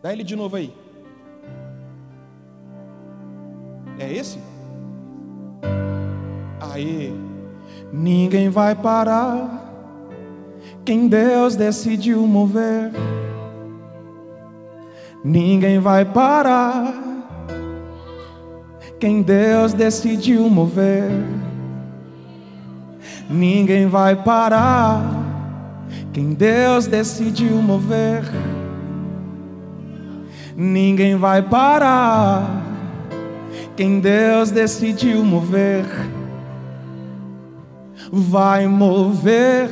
Dá 0.02 0.12
ele 0.12 0.22
de 0.22 0.36
novo 0.36 0.56
aí. 0.56 0.74
É 3.98 4.12
esse? 4.12 4.38
Aí, 6.60 7.14
ninguém 7.90 8.50
vai 8.50 8.74
parar. 8.74 9.62
Quem 10.84 11.08
Deus 11.08 11.56
decidiu 11.56 12.26
mover. 12.26 12.90
Ninguém 15.24 15.78
vai 15.78 16.04
parar 16.04 16.92
quem 19.00 19.22
Deus 19.22 19.72
decidiu 19.72 20.50
mover. 20.50 21.10
Ninguém 23.30 23.86
vai 23.86 24.16
parar 24.16 25.02
quem 26.12 26.34
Deus 26.34 26.86
decidiu 26.86 27.56
mover. 27.62 28.22
Ninguém 30.54 31.16
vai 31.16 31.40
parar 31.40 32.62
quem 33.74 34.00
Deus 34.00 34.50
decidiu 34.50 35.24
mover. 35.24 35.86
Vai 38.12 38.66
mover, 38.66 39.70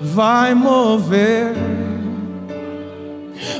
vai 0.00 0.52
mover 0.52 1.54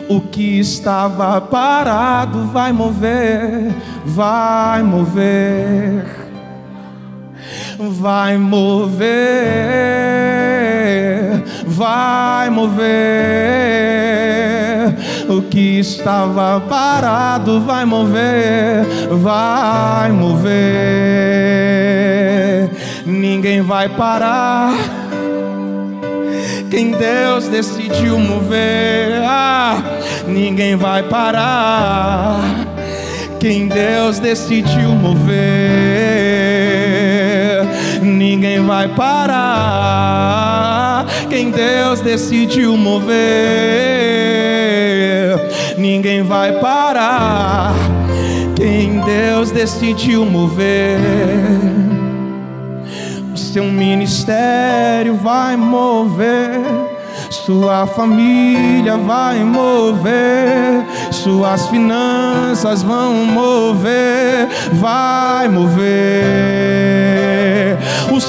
o 0.08 0.20
que 0.20 0.58
estava 0.58 1.40
parado 1.40 2.46
vai 2.46 2.72
mover, 2.72 3.72
vai 4.04 4.82
mover, 4.82 6.04
vai 7.78 8.36
mover, 8.38 9.04
vai 11.66 12.50
mover. 12.50 13.44
O 15.28 15.42
que 15.42 15.78
estava 15.80 16.60
parado 16.60 17.60
vai 17.62 17.84
mover, 17.84 18.84
vai 19.10 20.12
mover. 20.12 20.64
Ninguém 23.06 23.62
vai 23.62 23.88
parar 23.88 24.74
quem 26.74 26.90
Deus 26.90 27.46
decidiu 27.46 28.18
mover, 28.18 29.22
ah, 29.22 29.80
ninguém 30.26 30.74
vai 30.74 31.04
parar. 31.04 32.66
Quem 33.38 33.68
Deus 33.68 34.18
decidiu 34.18 34.90
mover, 34.90 35.36
ninguém 38.02 38.60
vai 38.66 38.88
parar. 38.88 39.86
Quem 41.30 41.52
Deus 41.52 42.00
decidiu 42.00 42.76
mover, 42.76 43.14
ninguém 45.78 46.24
vai 46.24 46.58
parar. 46.58 47.72
Quem 48.56 48.98
Deus 48.98 49.52
decidiu 49.52 50.26
mover 50.26 51.93
seu 53.54 53.64
ministério 53.66 55.14
vai 55.14 55.56
mover, 55.56 56.60
sua 57.30 57.86
família 57.86 58.96
vai 58.96 59.44
mover, 59.44 60.84
suas 61.12 61.68
finanças 61.68 62.82
vão 62.82 63.14
mover, 63.26 64.48
vai 64.72 65.46
mover. 65.46 65.84
O 68.10 68.20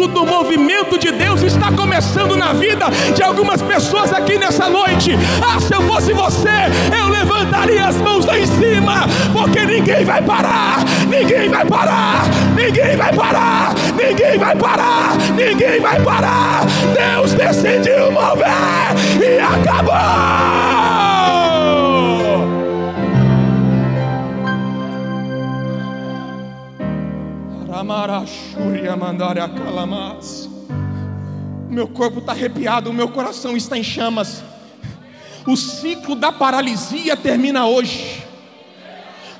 ciclo 0.00 0.08
do 0.08 0.24
movimento 0.24 0.98
de 0.98 1.12
Deus 1.12 1.42
está 1.42 1.70
começando 1.72 2.36
na 2.36 2.52
vida 2.52 2.86
de 3.14 3.22
algumas 3.22 3.60
pessoas 3.60 4.12
aqui 4.12 4.38
nessa 4.38 4.68
noite. 4.68 5.12
Ah, 5.42 5.60
se 5.60 5.74
eu 5.74 5.82
fosse 5.82 6.12
você, 6.12 6.48
eu 6.96 7.08
levantaria 7.08 7.86
as 7.86 7.96
mãos 7.96 8.24
lá 8.24 8.38
em 8.38 8.46
cima, 8.46 9.06
porque 9.32 9.64
ninguém 9.64 10.04
vai 10.04 10.22
parar, 10.22 10.84
ninguém 11.08 11.48
vai 11.48 11.66
parar, 11.66 12.22
ninguém 12.56 12.96
vai 12.96 13.12
parar, 13.12 13.74
ninguém 13.94 14.38
vai 14.38 14.56
parar, 14.56 15.16
ninguém 15.36 15.80
vai 15.80 16.00
parar. 16.00 16.60
Deus 16.94 17.34
decidiu 17.34 18.10
mover 18.10 18.46
e 19.20 19.38
acabou. 19.38 20.60
Meu 31.68 31.86
corpo 31.86 32.18
está 32.18 32.32
arrepiado, 32.32 32.90
o 32.90 32.92
meu 32.92 33.08
coração 33.08 33.56
está 33.56 33.78
em 33.78 33.82
chamas. 33.82 34.42
O 35.46 35.56
ciclo 35.56 36.14
da 36.14 36.32
paralisia 36.32 37.16
termina 37.16 37.66
hoje. 37.66 38.19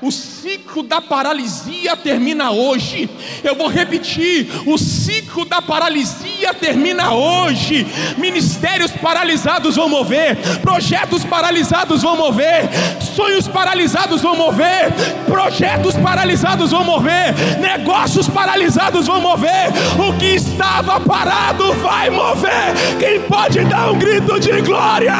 O 0.01 0.11
ciclo 0.11 0.81
da 0.81 0.99
paralisia 0.99 1.95
termina 1.95 2.49
hoje. 2.49 3.07
Eu 3.43 3.55
vou 3.55 3.67
repetir: 3.67 4.49
o 4.65 4.75
ciclo 4.77 5.45
da 5.45 5.61
paralisia 5.61 6.53
termina 6.55 7.13
hoje. 7.13 7.85
Ministérios 8.17 8.91
paralisados 8.91 9.75
vão 9.75 9.87
mover, 9.87 10.35
projetos 10.61 11.23
paralisados 11.23 12.01
vão 12.01 12.17
mover, 12.17 12.67
sonhos 13.15 13.47
paralisados 13.47 14.21
vão 14.21 14.35
mover, 14.35 14.91
projetos 15.27 15.95
paralisados 15.95 16.71
vão 16.71 16.83
mover, 16.83 17.35
negócios 17.59 18.27
paralisados 18.27 19.05
vão 19.05 19.21
mover. 19.21 19.69
O 19.99 20.17
que 20.17 20.33
estava 20.33 20.99
parado 20.99 21.73
vai 21.73 22.09
mover. 22.09 22.73
Quem 22.99 23.21
pode 23.21 23.63
dar 23.65 23.91
um 23.91 23.99
grito 23.99 24.39
de 24.39 24.61
glória? 24.61 25.13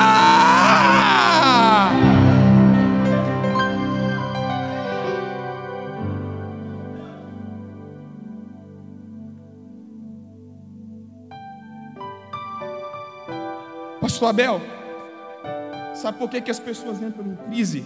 Pastor 14.21 14.29
Abel, 14.29 14.61
Sabe 15.95 16.19
por 16.19 16.29
que, 16.29 16.41
que 16.41 16.51
as 16.51 16.59
pessoas 16.59 17.01
entram 17.01 17.25
em 17.25 17.35
crise? 17.47 17.83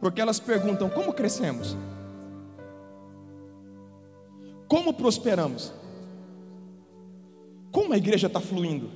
Porque 0.00 0.22
elas 0.22 0.40
perguntam: 0.40 0.88
como 0.88 1.12
crescemos? 1.12 1.76
Como 4.66 4.94
prosperamos? 4.94 5.70
Como 7.70 7.92
a 7.92 7.98
igreja 7.98 8.26
está 8.26 8.40
fluindo? 8.40 8.90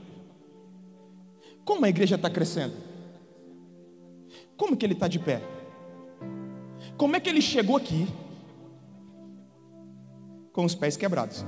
Como 1.67 1.85
a 1.85 1.89
igreja 1.91 2.15
está 2.17 2.31
crescendo? 2.31 2.75
Como 4.57 4.79
que 4.79 4.87
ele 4.87 4.95
está 4.95 5.07
de 5.07 5.19
pé? 5.19 5.43
Como 6.97 7.15
é 7.15 7.21
que 7.21 7.29
ele 7.29 7.43
chegou 7.43 7.77
aqui 7.77 8.09
com 10.51 10.65
os 10.65 10.75
pés 10.75 10.97
quebrados? 10.97 11.45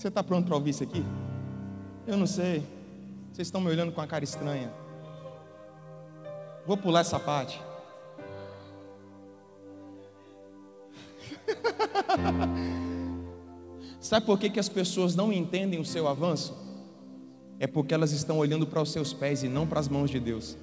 Você 0.00 0.08
está 0.08 0.24
pronto 0.24 0.46
para 0.46 0.56
ouvir 0.56 0.70
isso 0.70 0.82
aqui? 0.82 1.04
Eu 2.06 2.16
não 2.16 2.26
sei. 2.26 2.66
Vocês 3.30 3.48
estão 3.48 3.60
me 3.60 3.68
olhando 3.68 3.92
com 3.92 4.00
a 4.00 4.06
cara 4.06 4.24
estranha. 4.24 4.72
Vou 6.66 6.74
pular 6.74 7.00
essa 7.00 7.20
parte. 7.20 7.60
Sabe 14.00 14.24
por 14.24 14.38
que, 14.38 14.48
que 14.48 14.58
as 14.58 14.70
pessoas 14.70 15.14
não 15.14 15.30
entendem 15.30 15.78
o 15.78 15.84
seu 15.84 16.08
avanço? 16.08 16.56
É 17.58 17.66
porque 17.66 17.92
elas 17.92 18.12
estão 18.12 18.38
olhando 18.38 18.66
para 18.66 18.80
os 18.80 18.90
seus 18.90 19.12
pés 19.12 19.42
e 19.42 19.50
não 19.50 19.66
para 19.66 19.80
as 19.80 19.88
mãos 19.88 20.08
de 20.08 20.18
Deus. 20.18 20.56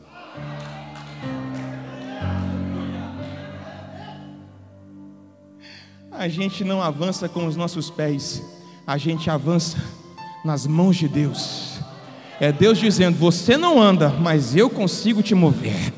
A 6.10 6.28
gente 6.28 6.64
não 6.64 6.82
avança 6.82 7.30
com 7.30 7.46
os 7.46 7.56
nossos 7.56 7.92
pés 7.92 8.57
a 8.88 8.98
gente 8.98 9.30
avança 9.30 9.78
nas 10.46 10.66
mãos 10.66 10.96
de 10.96 11.10
Deus. 11.10 11.82
É 12.40 12.54
Deus 12.54 12.78
dizendo: 12.78 13.18
Você 13.18 13.58
não 13.58 13.82
anda, 13.82 14.08
mas 14.10 14.56
eu 14.56 14.70
consigo 14.70 15.22
te 15.22 15.36
mover. 15.36 15.94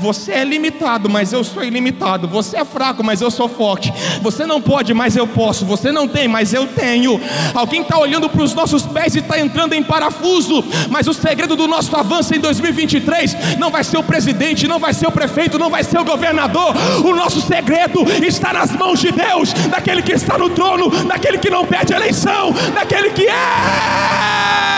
Você 0.00 0.32
é 0.32 0.44
limitado, 0.44 1.08
mas 1.08 1.32
eu 1.32 1.42
sou 1.42 1.64
ilimitado. 1.64 2.28
Você 2.28 2.56
é 2.56 2.64
fraco, 2.64 3.02
mas 3.04 3.20
eu 3.20 3.30
sou 3.30 3.48
forte. 3.48 3.92
Você 4.22 4.46
não 4.46 4.60
pode, 4.60 4.94
mas 4.94 5.16
eu 5.16 5.26
posso. 5.26 5.64
Você 5.66 5.90
não 5.90 6.06
tem, 6.06 6.28
mas 6.28 6.54
eu 6.54 6.66
tenho. 6.66 7.20
Alguém 7.54 7.82
está 7.82 7.98
olhando 7.98 8.28
para 8.28 8.42
os 8.42 8.54
nossos 8.54 8.82
pés 8.82 9.14
e 9.14 9.18
está 9.18 9.38
entrando 9.38 9.72
em 9.72 9.82
parafuso. 9.82 10.64
Mas 10.88 11.06
o 11.06 11.14
segredo 11.14 11.56
do 11.56 11.66
nosso 11.66 11.94
avanço 11.96 12.34
em 12.34 12.40
2023 12.40 13.58
não 13.58 13.70
vai 13.70 13.82
ser 13.84 13.98
o 13.98 14.02
presidente, 14.02 14.68
não 14.68 14.78
vai 14.78 14.94
ser 14.94 15.06
o 15.06 15.12
prefeito, 15.12 15.58
não 15.58 15.70
vai 15.70 15.82
ser 15.82 15.98
o 15.98 16.04
governador. 16.04 16.74
O 17.04 17.14
nosso 17.14 17.40
segredo 17.40 18.02
está 18.24 18.52
nas 18.52 18.70
mãos 18.72 19.00
de 19.00 19.10
Deus, 19.10 19.52
daquele 19.52 20.02
que 20.02 20.12
está 20.12 20.38
no 20.38 20.50
trono, 20.50 20.90
daquele 21.04 21.38
que 21.38 21.50
não 21.50 21.64
pede 21.64 21.92
eleição, 21.92 22.52
daquele 22.74 23.10
que 23.10 23.26
é. 23.26 24.77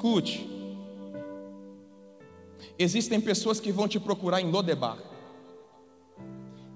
Escute. 0.00 0.48
Existem 2.78 3.20
pessoas 3.20 3.60
que 3.60 3.70
vão 3.70 3.86
te 3.86 4.00
procurar 4.00 4.40
em 4.40 4.50
Lodebar. 4.50 4.96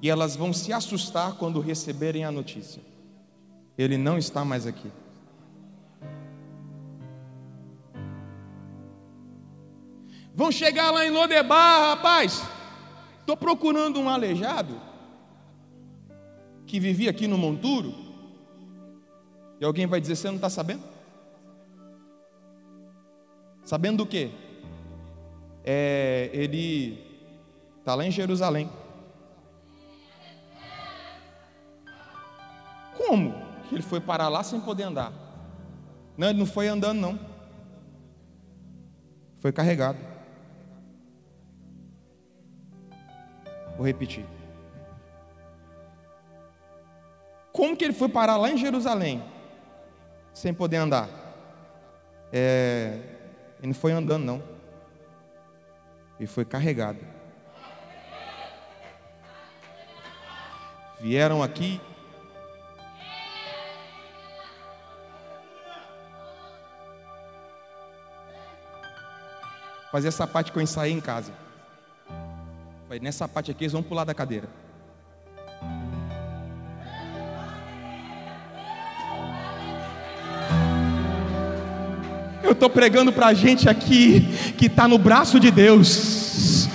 E 0.03 0.11
elas 0.11 0.37
vão 0.37 0.53
se 0.53 0.75
assustar 0.75 1.33
quando 1.39 1.59
receberem 1.59 2.27
a 2.27 2.31
notícia. 2.31 2.83
Ele 3.79 3.97
não 3.97 4.19
está 4.19 4.45
mais 4.45 4.67
aqui. 4.67 4.93
Vão 10.35 10.53
chegar 10.53 10.91
lá 10.91 11.07
em 11.07 11.11
Lodebar, 11.11 11.97
rapaz. 11.97 12.43
Estou 13.21 13.39
procurando 13.39 13.99
um 13.99 14.11
aleijado 14.11 14.79
que 16.67 16.79
vivia 16.79 17.09
aqui 17.09 17.27
no 17.27 17.39
monturo. 17.39 17.95
E 19.59 19.65
alguém 19.65 19.87
vai 19.87 19.99
dizer: 19.99 20.15
Você 20.15 20.29
não 20.29 20.37
está 20.37 20.51
sabendo? 20.51 20.94
Sabendo 23.65 23.99
do 23.99 24.07
que? 24.07 24.31
É, 25.65 26.29
ele 26.33 27.03
está 27.79 27.95
lá 27.95 28.05
em 28.05 28.11
Jerusalém. 28.11 28.71
Como 32.97 33.35
que 33.69 33.75
ele 33.75 33.83
foi 33.83 34.01
parar 34.01 34.29
lá 34.29 34.43
sem 34.43 34.61
poder 34.61 34.85
andar? 34.85 35.13
Não, 36.17 36.29
ele 36.29 36.39
não 36.39 36.47
foi 36.47 36.69
andando, 36.69 37.01
não. 37.01 37.19
Foi 39.41 39.53
carregado. 39.53 39.99
Vou 43.77 43.87
repetir. 43.87 44.25
Como 47.53 47.77
que 47.77 47.85
ele 47.85 47.93
foi 47.93 48.09
parar 48.09 48.37
lá 48.37 48.51
em 48.51 48.57
Jerusalém 48.57 49.23
sem 50.33 50.53
poder 50.53 50.77
andar? 50.77 51.09
É, 52.33 53.14
ele 53.65 53.73
não 53.73 53.81
foi 53.81 53.93
andando, 53.93 54.25
não. 54.25 54.43
Ele 56.21 56.27
foi 56.27 56.45
carregado. 56.45 56.99
Vieram 61.01 61.43
aqui. 61.43 61.81
Fazer 69.91 70.09
essa 70.09 70.27
parte 70.27 70.53
que 70.53 70.59
eu 70.59 70.63
ensaiei 70.63 70.93
em 70.93 71.01
casa. 71.01 71.33
Nessa 73.01 73.27
parte 73.27 73.51
aqui 73.51 73.65
eles 73.65 73.73
vão 73.73 73.83
pular 73.83 74.05
da 74.05 74.13
cadeira. 74.13 74.47
Eu 82.45 82.53
estou 82.53 82.69
pregando 82.69 83.11
para 83.11 83.29
a 83.29 83.35
gente 83.35 83.71
aqui 83.71 84.29
que 84.59 84.67
está 84.67 84.87
no 84.87 84.99
braço 84.99 85.41
de 85.41 85.51
Deus, 85.51 86.69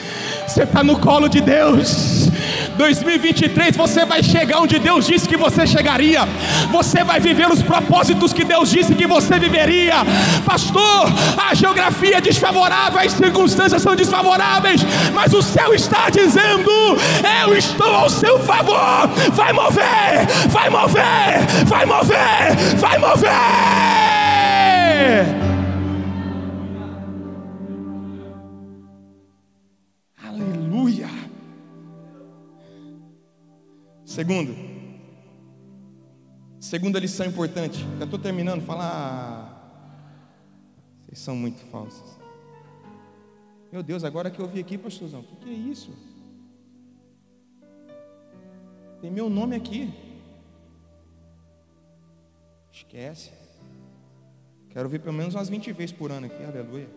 você 0.47 0.63
está 0.63 0.83
no 0.83 0.97
colo 0.97 1.29
de 1.29 1.39
Deus. 1.41 2.27
2023 2.75 3.77
você 3.77 4.03
vai 4.03 4.23
chegar 4.23 4.61
onde 4.61 4.79
Deus 4.79 5.05
disse 5.05 5.29
que 5.29 5.37
você 5.37 5.67
chegaria, 5.67 6.21
você 6.71 7.03
vai 7.03 7.19
viver 7.19 7.47
os 7.51 7.61
propósitos 7.61 8.33
que 8.33 8.43
Deus 8.43 8.71
disse 8.71 8.95
que 8.95 9.05
você 9.05 9.37
viveria, 9.37 9.97
pastor. 10.43 11.05
A 11.37 11.53
geografia 11.53 12.17
é 12.17 12.21
desfavorável, 12.21 12.99
as 12.99 13.11
circunstâncias 13.11 13.83
são 13.83 13.95
desfavoráveis, 13.95 14.81
mas 15.13 15.33
o 15.33 15.43
céu 15.43 15.71
está 15.71 16.09
dizendo: 16.09 16.71
Eu 17.43 17.55
estou 17.55 17.93
ao 17.93 18.09
seu 18.09 18.39
favor. 18.39 19.07
Vai 19.33 19.53
mover, 19.53 20.25
vai 20.47 20.69
mover, 20.69 21.45
vai 21.65 21.85
mover, 21.85 22.55
vai 22.79 22.97
mover. 22.97 23.99
Segundo, 34.09 34.55
segunda 36.59 36.99
lição 36.99 37.27
importante, 37.27 37.77
já 37.99 38.05
estou 38.05 38.17
terminando, 38.17 38.63
falar. 38.63 38.89
Ah, 38.91 39.59
vocês 40.99 41.19
são 41.19 41.35
muito 41.35 41.59
falsos. 41.65 42.17
Meu 43.71 43.83
Deus, 43.83 44.03
agora 44.03 44.31
que 44.31 44.39
eu 44.39 44.47
vi 44.47 44.61
aqui, 44.61 44.79
pastorzão, 44.79 45.19
o 45.19 45.23
que, 45.23 45.35
que 45.35 45.49
é 45.49 45.53
isso? 45.53 45.93
Tem 48.99 49.11
meu 49.11 49.29
nome 49.29 49.55
aqui. 49.55 49.93
Esquece. 52.73 53.29
Quero 54.71 54.89
ver 54.89 55.01
pelo 55.01 55.13
menos 55.13 55.35
umas 55.35 55.49
20 55.49 55.71
vezes 55.71 55.95
por 55.95 56.11
ano 56.11 56.25
aqui, 56.25 56.43
aleluia. 56.43 56.89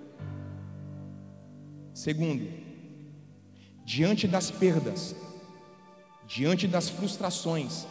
Segundo, 1.92 2.48
diante 3.84 4.26
das 4.26 4.50
perdas, 4.50 5.14
diante 6.34 6.66
das 6.66 6.88
frustrações, 6.88 7.86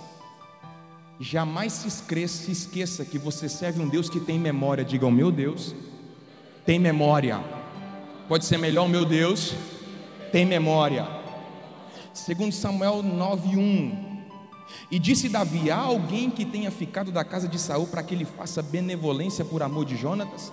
jamais 1.20 1.74
se 1.74 1.88
esqueça, 1.88 2.46
se 2.46 2.52
esqueça 2.52 3.06
que 3.06 3.20
você 3.20 3.48
serve 3.48 3.80
um 3.80 3.88
Deus 3.88 4.10
que 4.10 4.20
tem 4.20 4.40
memória. 4.40 4.84
Diga, 4.84 5.06
o 5.06 5.12
meu 5.12 5.32
Deus 5.32 5.76
tem 6.66 6.80
memória. 6.80 7.40
Pode 8.28 8.46
ser 8.46 8.58
melhor, 8.58 8.88
o 8.88 8.90
meu 8.90 9.06
Deus 9.06 9.54
tem 10.32 10.44
memória. 10.44 11.08
Segundo 12.16 12.52
Samuel 12.52 13.04
9:1. 13.04 14.10
E 14.90 14.98
disse 14.98 15.30
Davi: 15.30 15.70
há 15.70 15.78
alguém 15.78 16.32
que 16.32 16.44
tenha 16.44 16.72
ficado 16.72 17.12
da 17.12 17.24
casa 17.24 17.48
de 17.48 17.60
Saul 17.60 17.86
para 17.86 18.02
que 18.02 18.16
ele 18.16 18.26
faça 18.26 18.64
benevolência 18.64 19.46
por 19.46 19.62
amor 19.62 19.86
de 19.86 19.96
Jonatas? 19.96 20.52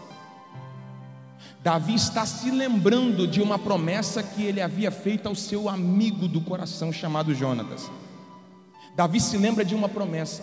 Davi 1.61 1.94
está 1.94 2.25
se 2.25 2.51
lembrando 2.51 3.27
de 3.27 3.42
uma 3.42 3.59
promessa 3.59 4.23
que 4.23 4.42
ele 4.42 4.61
havia 4.61 4.90
feito 4.90 5.27
ao 5.27 5.35
seu 5.35 5.68
amigo 5.68 6.29
do 6.29 6.40
coração 6.40 6.92
chamado 6.92 7.35
Jonatas. 7.35 7.90
Davi 8.94 9.21
se 9.21 9.37
lembra 9.37 9.64
de 9.64 9.75
uma 9.75 9.88
promessa. 9.88 10.42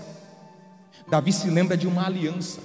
Davi 1.08 1.32
se 1.32 1.50
lembra 1.50 1.78
de 1.78 1.88
uma 1.88 2.06
aliança. 2.06 2.60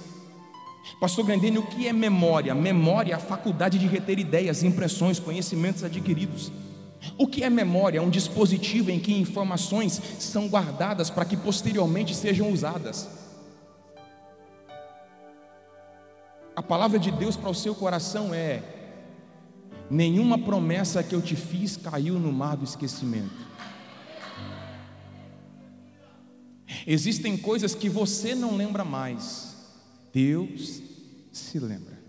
Pastor 0.99 1.25
Grandene, 1.25 1.57
o 1.57 1.63
que 1.63 1.87
é 1.87 1.93
memória? 1.93 2.53
Memória 2.53 3.13
é 3.13 3.15
a 3.15 3.19
faculdade 3.19 3.79
de 3.79 3.87
reter 3.87 4.19
ideias, 4.19 4.63
impressões, 4.63 5.19
conhecimentos 5.19 5.83
adquiridos. 5.83 6.51
O 7.17 7.27
que 7.27 7.43
é 7.43 7.49
memória? 7.49 7.99
É 7.99 8.01
um 8.01 8.09
dispositivo 8.09 8.91
em 8.91 8.99
que 8.99 9.13
informações 9.13 10.01
são 10.19 10.47
guardadas 10.47 11.09
para 11.09 11.25
que 11.25 11.37
posteriormente 11.37 12.13
sejam 12.13 12.51
usadas. 12.51 13.07
A 16.55 16.61
palavra 16.61 16.99
de 16.99 17.11
Deus 17.11 17.35
para 17.35 17.49
o 17.49 17.55
seu 17.55 17.73
coração 17.73 18.33
é: 18.33 18.63
nenhuma 19.89 20.37
promessa 20.37 21.03
que 21.03 21.15
eu 21.15 21.21
te 21.21 21.35
fiz 21.35 21.77
caiu 21.77 22.19
no 22.19 22.31
mar 22.31 22.57
do 22.57 22.65
esquecimento. 22.65 23.49
Existem 26.85 27.37
coisas 27.37 27.75
que 27.75 27.87
você 27.87 28.33
não 28.33 28.55
lembra 28.55 28.83
mais, 28.83 29.55
Deus 30.11 30.81
se 31.31 31.59
lembra. 31.59 31.99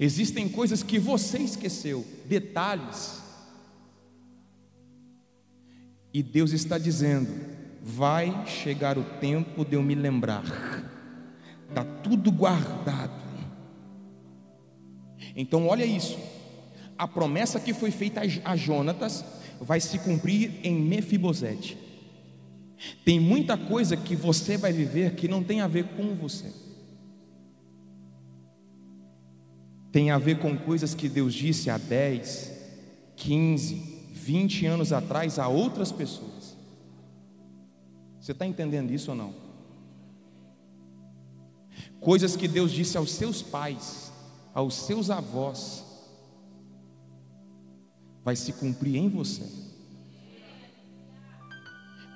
Existem 0.00 0.48
coisas 0.48 0.82
que 0.82 0.98
você 0.98 1.38
esqueceu, 1.38 2.06
detalhes. 2.26 3.20
E 6.12 6.22
Deus 6.22 6.52
está 6.52 6.78
dizendo: 6.78 7.30
vai 7.82 8.46
chegar 8.46 8.98
o 8.98 9.04
tempo 9.04 9.64
de 9.64 9.74
eu 9.76 9.82
me 9.82 9.94
lembrar. 9.94 10.44
Está 11.72 11.84
tudo 11.84 12.30
guardado. 12.30 13.22
Então, 15.34 15.66
olha 15.66 15.86
isso. 15.86 16.18
A 16.98 17.08
promessa 17.08 17.58
que 17.58 17.72
foi 17.72 17.90
feita 17.90 18.20
a 18.44 18.54
Jonatas 18.54 19.24
vai 19.58 19.80
se 19.80 19.98
cumprir 19.98 20.60
em 20.62 20.74
Mefibosete. 20.74 21.78
Tem 23.06 23.18
muita 23.18 23.56
coisa 23.56 23.96
que 23.96 24.14
você 24.14 24.58
vai 24.58 24.70
viver 24.70 25.14
que 25.14 25.26
não 25.26 25.42
tem 25.42 25.62
a 25.62 25.66
ver 25.66 25.84
com 25.96 26.14
você. 26.14 26.52
Tem 29.90 30.10
a 30.10 30.18
ver 30.18 30.40
com 30.40 30.56
coisas 30.56 30.94
que 30.94 31.08
Deus 31.08 31.32
disse 31.32 31.70
há 31.70 31.78
10, 31.78 32.52
15, 33.16 34.08
20 34.12 34.66
anos 34.66 34.92
atrás 34.92 35.38
a 35.38 35.48
outras 35.48 35.90
pessoas. 35.90 36.54
Você 38.20 38.32
está 38.32 38.44
entendendo 38.44 38.90
isso 38.90 39.10
ou 39.10 39.16
não? 39.16 39.41
Coisas 42.02 42.34
que 42.34 42.48
Deus 42.48 42.72
disse 42.72 42.98
aos 42.98 43.12
seus 43.12 43.42
pais, 43.42 44.12
aos 44.52 44.74
seus 44.74 45.08
avós, 45.08 45.84
vai 48.24 48.34
se 48.34 48.52
cumprir 48.52 48.96
em 48.96 49.08
você. 49.08 49.44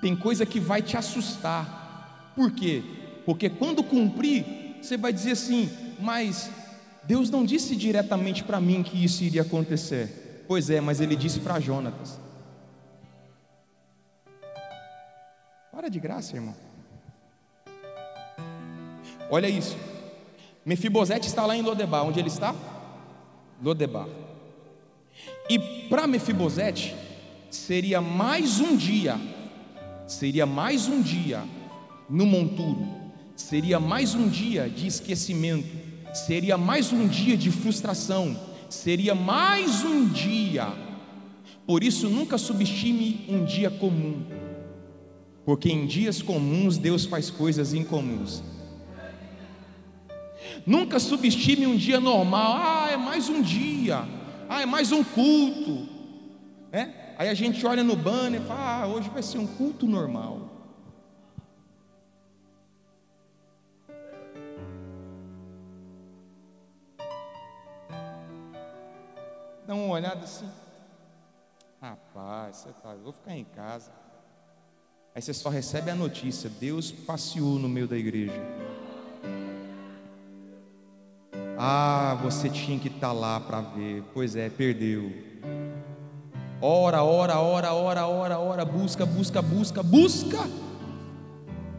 Tem 0.01 0.13
coisa 0.13 0.45
que 0.45 0.59
vai 0.59 0.81
te 0.81 0.97
assustar. 0.97 2.33
Por 2.35 2.51
quê? 2.51 2.83
Porque 3.25 3.49
quando 3.49 3.81
cumprir, 3.81 4.77
você 4.81 4.97
vai 4.97 5.13
dizer 5.13 5.31
assim: 5.31 5.69
Mas 5.99 6.51
Deus 7.05 7.29
não 7.29 7.45
disse 7.45 7.73
diretamente 7.73 8.43
para 8.43 8.59
mim 8.59 8.83
que 8.83 9.01
isso 9.01 9.23
iria 9.23 9.43
acontecer. 9.43 10.43
Pois 10.49 10.69
é, 10.69 10.81
mas 10.81 10.99
Ele 10.99 11.15
disse 11.15 11.39
para 11.39 11.61
Jonatas. 11.61 12.19
Para 15.71 15.87
de 15.87 15.99
graça, 15.99 16.35
irmão. 16.35 16.66
Olha 19.29 19.47
isso. 19.47 19.77
Mefibosete 20.65 21.27
está 21.27 21.45
lá 21.45 21.55
em 21.55 21.61
Lodebar. 21.61 22.05
Onde 22.05 22.19
ele 22.19 22.29
está? 22.29 22.53
Lodebar. 23.63 24.07
E 25.49 25.57
para 25.89 26.07
Mefibosete 26.07 26.95
seria 27.49 28.01
mais 28.01 28.59
um 28.59 28.75
dia 28.75 29.19
seria 30.07 30.45
mais 30.45 30.87
um 30.87 31.01
dia 31.01 31.43
no 32.09 32.25
monturo, 32.25 32.87
seria 33.35 33.79
mais 33.79 34.15
um 34.15 34.27
dia 34.27 34.69
de 34.69 34.87
esquecimento, 34.87 35.67
seria 36.13 36.57
mais 36.57 36.93
um 36.93 37.07
dia 37.07 37.35
de 37.35 37.51
frustração, 37.51 38.39
seria 38.69 39.13
mais 39.13 39.83
um 39.83 40.07
dia. 40.07 40.67
Por 41.65 41.83
isso, 41.83 42.09
nunca 42.09 42.37
subestime 42.37 43.25
um 43.27 43.43
dia 43.43 43.69
comum, 43.69 44.23
porque 45.45 45.69
em 45.69 45.85
dias 45.85 46.21
comuns 46.21 46.77
Deus 46.77 47.05
faz 47.05 47.29
coisas 47.29 47.73
incomuns. 47.73 48.41
Nunca 50.67 50.99
subestime 50.99 51.65
um 51.65 51.77
dia 51.77 51.97
normal, 51.97 52.57
ah, 52.57 52.91
é 52.91 52.97
mais 52.97 53.29
um 53.29 53.41
dia, 53.41 53.99
ah, 54.49 54.61
é 54.61 54.65
mais 54.65 54.91
um 54.91 55.01
culto, 55.01 55.87
é? 56.73 57.15
Aí 57.17 57.29
a 57.29 57.33
gente 57.33 57.65
olha 57.65 57.81
no 57.85 57.95
banner 57.95 58.41
e 58.41 58.43
fala: 58.43 58.81
ah, 58.81 58.87
hoje 58.87 59.09
vai 59.09 59.23
ser 59.23 59.37
um 59.37 59.47
culto 59.47 59.87
normal. 59.87 60.41
Dá 69.65 69.73
uma 69.73 69.87
olhada 69.87 70.25
assim. 70.25 70.49
Rapaz, 71.81 72.57
você 72.57 72.73
tá, 72.73 72.91
eu 72.91 73.03
vou 73.03 73.13
ficar 73.13 73.37
em 73.37 73.45
casa. 73.45 73.89
Aí 75.15 75.21
você 75.21 75.33
só 75.33 75.47
recebe 75.47 75.89
a 75.89 75.95
notícia: 75.95 76.49
Deus 76.49 76.91
passeou 76.91 77.57
no 77.57 77.69
meio 77.69 77.87
da 77.87 77.97
igreja. 77.97 78.56
Ah, 81.69 82.17
você 82.23 82.49
tinha 82.49 82.79
que 82.79 82.87
estar 82.87 83.07
tá 83.07 83.11
lá 83.11 83.41
para 83.41 83.59
ver. 83.59 84.01
Pois 84.13 84.37
é, 84.37 84.49
perdeu. 84.49 85.11
Ora, 86.61 87.03
ora, 87.03 87.39
ora, 87.39 87.73
ora, 87.73 88.07
ora, 88.07 88.39
ora, 88.39 88.63
busca, 88.63 89.05
busca, 89.05 89.41
busca, 89.41 89.83
busca. 89.83 90.49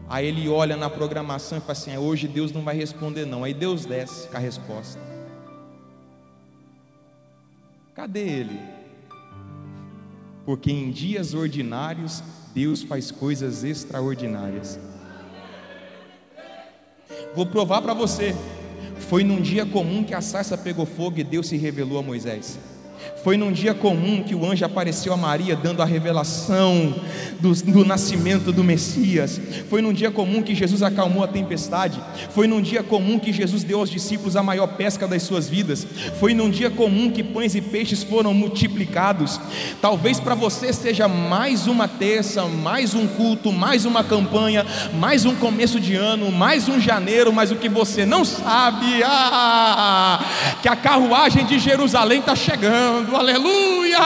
Aí 0.07 0.27
ele 0.27 0.47
olha 0.47 0.77
na 0.77 0.91
programação 0.91 1.57
e 1.57 1.61
fala 1.61 1.71
assim: 1.71 1.91
é, 1.91 1.97
hoje 1.97 2.27
Deus 2.27 2.51
não 2.51 2.61
vai 2.61 2.75
responder, 2.75 3.25
não. 3.25 3.43
Aí 3.43 3.51
Deus 3.51 3.83
desce 3.83 4.27
com 4.27 4.37
a 4.37 4.39
resposta. 4.39 5.01
Cadê 7.95 8.29
ele? 8.29 8.59
Porque 10.45 10.71
em 10.71 10.91
dias 10.91 11.33
ordinários, 11.33 12.21
Deus 12.53 12.83
faz 12.83 13.09
coisas 13.09 13.63
extraordinárias. 13.63 14.79
Vou 17.33 17.47
provar 17.47 17.81
para 17.81 17.95
você. 17.95 18.35
Foi 19.09 19.23
num 19.23 19.41
dia 19.41 19.65
comum 19.65 20.03
que 20.03 20.13
a 20.13 20.21
sarça 20.21 20.55
pegou 20.55 20.85
fogo 20.85 21.19
e 21.19 21.23
Deus 21.23 21.47
se 21.47 21.57
revelou 21.57 21.97
a 21.97 22.03
Moisés. 22.03 22.59
Foi 23.23 23.35
num 23.35 23.51
dia 23.51 23.73
comum 23.73 24.23
que 24.23 24.33
o 24.33 24.45
anjo 24.45 24.63
apareceu 24.63 25.13
a 25.13 25.17
Maria, 25.17 25.55
dando 25.55 25.81
a 25.81 25.85
revelação 25.85 26.95
do, 27.39 27.53
do, 27.53 27.85
nascimento 27.85 28.51
do 28.51 28.63
Messias. 28.63 29.39
Foi 29.69 29.81
num 29.81 29.91
dia 29.91 30.09
comum 30.09 30.41
que 30.41 30.55
Jesus 30.55 30.81
acalmou 30.81 31.23
a 31.23 31.27
tempestade. 31.27 31.99
Foi 32.29 32.47
num 32.47 32.61
dia 32.61 32.81
comum 32.81 33.19
que 33.19 33.33
Jesus 33.33 33.63
deu 33.63 33.79
aos 33.79 33.89
discípulos 33.89 34.37
a 34.37 34.43
maior 34.43 34.67
pesca 34.67 35.05
das 35.05 35.23
suas 35.23 35.49
vidas. 35.49 35.85
Foi 36.19 36.33
num 36.33 36.49
dia 36.49 36.69
comum 36.69 37.11
que 37.11 37.21
pães 37.21 37.55
e 37.55 37.61
peixes 37.61 38.03
foram 38.03 38.33
multiplicados. 38.33 39.39
Talvez 39.81 40.19
para 40.19 40.33
você 40.33 40.71
seja 40.71 41.07
mais 41.07 41.67
uma 41.67 41.87
terça, 41.87 42.45
mais 42.45 42.93
um 42.93 43.05
culto, 43.05 43.51
mais 43.51 43.85
uma 43.85 44.03
campanha, 44.03 44.65
mais 44.93 45.25
um 45.25 45.35
começo 45.35 45.79
de 45.79 45.95
ano, 45.95 46.31
mais 46.31 46.69
um 46.69 46.79
janeiro, 46.79 47.33
mas 47.33 47.51
o 47.51 47.57
que 47.57 47.67
você 47.67 48.05
não 48.05 48.23
sabe, 48.23 49.03
ah, 49.03 50.25
que 50.61 50.69
a 50.69 50.75
carruagem 50.75 51.45
de 51.45 51.59
Jerusalém 51.59 52.19
está 52.19 52.35
chegando 52.35 52.88
aleluia. 53.15 53.99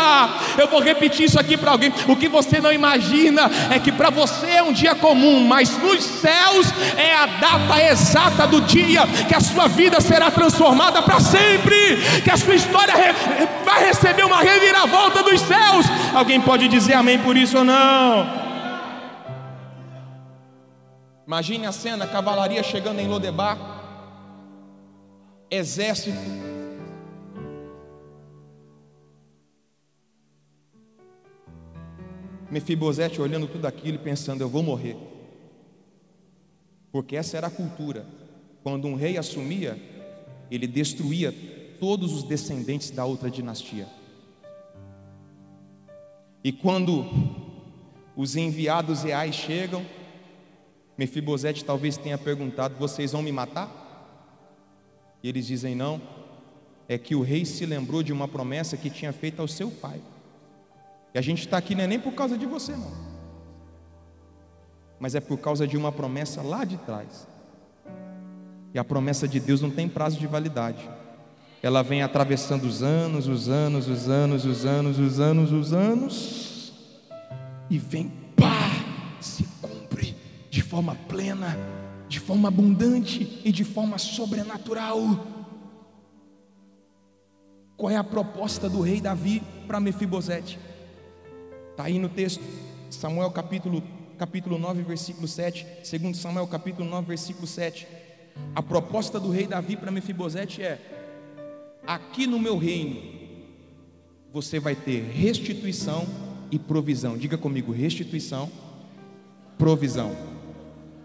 Eu 0.58 0.68
vou 0.68 0.82
repetir 0.82 1.26
isso 1.26 1.40
aqui 1.40 1.58
para 1.58 1.72
alguém. 1.72 1.94
O 2.08 2.16
que 2.16 2.28
você 2.28 2.60
não 2.60 2.72
imagina 2.72 3.50
é 3.70 3.80
que 3.80 3.92
para 3.92 4.10
você 4.10 4.48
é 4.48 4.64
um 4.64 4.72
dia 4.72 4.96
comum, 4.96 5.46
mas 5.46 5.78
nos 5.78 6.04
céus 6.04 6.68
é 6.98 7.14
a 7.16 7.26
data 7.26 7.82
exata 7.82 8.48
do 8.48 8.62
dia 8.62 9.02
que 9.28 9.36
a 9.36 9.40
sua 9.40 9.68
vida 9.68 10.00
será 10.02 10.30
transformada 10.32 11.02
para 11.02 11.20
sempre, 11.20 11.98
que 12.24 12.32
a 12.32 12.38
sua 12.38 12.56
história 12.56 12.94
vai 13.64 13.86
receber 13.86 14.26
uma 14.26 14.42
reviravolta 14.42 15.24
dos 15.24 15.42
céus. 15.42 15.86
Alguém 16.14 16.40
pode 16.42 16.68
dizer 16.68 16.94
amém 16.94 17.20
por 17.20 17.36
isso 17.38 17.58
ou 17.58 17.64
não? 17.64 18.44
Imagine 21.26 21.66
a 21.66 21.72
cena: 21.72 22.06
cavalaria 22.06 22.62
chegando 22.62 23.00
em 23.00 23.08
Lodebar, 23.08 23.58
exército 25.50 26.53
Mefibosete 32.54 33.20
olhando 33.20 33.48
tudo 33.48 33.66
aquilo 33.66 33.96
e 33.96 34.00
pensando: 34.00 34.42
eu 34.42 34.48
vou 34.48 34.62
morrer. 34.62 34.96
Porque 36.92 37.16
essa 37.16 37.36
era 37.36 37.48
a 37.48 37.50
cultura. 37.50 38.06
Quando 38.62 38.88
um 38.88 38.94
rei 38.94 39.18
assumia, 39.18 39.82
ele 40.52 40.68
destruía 40.68 41.34
todos 41.80 42.14
os 42.14 42.22
descendentes 42.22 42.92
da 42.92 43.04
outra 43.06 43.30
dinastia. 43.32 43.88
E 46.44 46.52
quando 46.52 47.04
os 48.16 48.36
enviados 48.36 49.02
reais 49.02 49.34
chegam, 49.34 49.84
Mefibosete 50.96 51.66
talvez 51.66 51.98
tenha 51.98 52.20
perguntado: 52.20 52.76
Vocês 52.76 53.14
vão 53.14 53.24
me 53.24 53.32
matar? 53.32 53.80
E 55.24 55.28
eles 55.28 55.48
dizem: 55.48 55.74
Não, 55.74 56.00
é 56.88 57.00
que 57.00 57.16
o 57.16 57.24
rei 57.24 57.46
se 57.46 57.66
lembrou 57.66 58.04
de 58.04 58.14
uma 58.14 58.28
promessa 58.28 58.78
que 58.78 58.92
tinha 58.92 59.12
feito 59.12 59.42
ao 59.42 59.48
seu 59.48 59.72
pai. 59.72 60.00
E 61.14 61.20
a 61.20 61.22
gente 61.22 61.40
está 61.40 61.58
aqui 61.58 61.76
não 61.76 61.84
é 61.84 61.88
nem 61.88 62.00
por 62.00 62.14
causa 62.14 62.38
de 62.38 62.46
você, 62.46 62.72
não. 62.72 62.92
Mas 65.00 65.16
é 65.16 65.20
por 65.20 65.38
causa 65.38 65.68
de 65.68 65.78
uma 65.78 65.92
promessa 65.92 66.42
lá 66.42 66.66
de 66.66 66.78
trás. 66.78 67.28
E 68.74 68.80
a 68.80 68.84
promessa 68.84 69.28
de 69.28 69.40
Deus 69.40 69.62
não 69.62 69.70
tem 69.70 69.88
prazo 69.88 70.18
de 70.18 70.26
validade. 70.26 70.90
Ela 71.62 71.84
vem 71.84 72.02
atravessando 72.02 72.64
os 72.64 72.82
anos, 72.82 73.28
os 73.28 73.48
anos, 73.48 73.88
os 73.88 74.10
anos, 74.10 74.46
os 74.46 74.66
anos, 74.66 75.00
os 75.00 75.20
anos, 75.20 75.52
os 75.52 75.74
anos, 75.74 76.74
e 77.70 77.78
vem, 77.78 78.12
pá, 78.36 78.72
se 79.22 79.44
cumpre 79.62 80.16
de 80.50 80.62
forma 80.62 80.96
plena, 81.08 81.58
de 82.10 82.20
forma 82.20 82.48
abundante 82.48 83.42
e 83.46 83.52
de 83.52 83.64
forma 83.64 83.98
sobrenatural. 83.98 85.00
Qual 87.78 87.92
é 87.92 87.96
a 87.96 88.04
proposta 88.04 88.70
do 88.70 88.82
rei 88.82 89.00
Davi 89.00 89.42
para 89.68 89.80
Mefibosete? 89.80 90.60
Está 91.74 91.86
aí 91.86 91.98
no 91.98 92.08
texto, 92.08 92.40
Samuel 92.92 93.32
capítulo, 93.32 93.82
capítulo 94.16 94.60
9, 94.60 94.84
versículo 94.84 95.28
7, 95.28 95.66
segundo 95.84 96.16
Samuel 96.16 96.46
capítulo 96.46 96.88
9, 96.88 97.08
versículo 97.08 97.48
7. 97.48 97.88
A 98.54 98.62
proposta 98.62 99.20
do 99.20 99.32
rei 99.32 99.48
Davi 99.48 99.76
para 99.76 99.90
Mefibosete 99.90 100.62
é: 100.62 100.80
aqui 101.88 102.28
no 102.28 102.38
meu 102.38 102.60
reino 102.60 103.02
você 104.32 104.60
vai 104.60 104.76
ter 104.76 105.02
restituição 105.02 106.06
e 106.52 106.60
provisão. 106.60 107.18
Diga 107.18 107.40
comigo, 107.40 107.72
restituição, 107.72 108.52
provisão. 109.58 110.16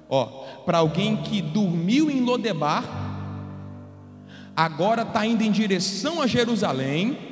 Ó, 0.06 0.26
para 0.66 0.76
alguém 0.76 1.16
que 1.22 1.40
dormiu 1.40 2.10
em 2.10 2.20
Lodebar, 2.20 2.84
agora 4.54 5.00
está 5.00 5.24
indo 5.24 5.42
em 5.42 5.50
direção 5.50 6.20
a 6.20 6.26
Jerusalém, 6.26 7.27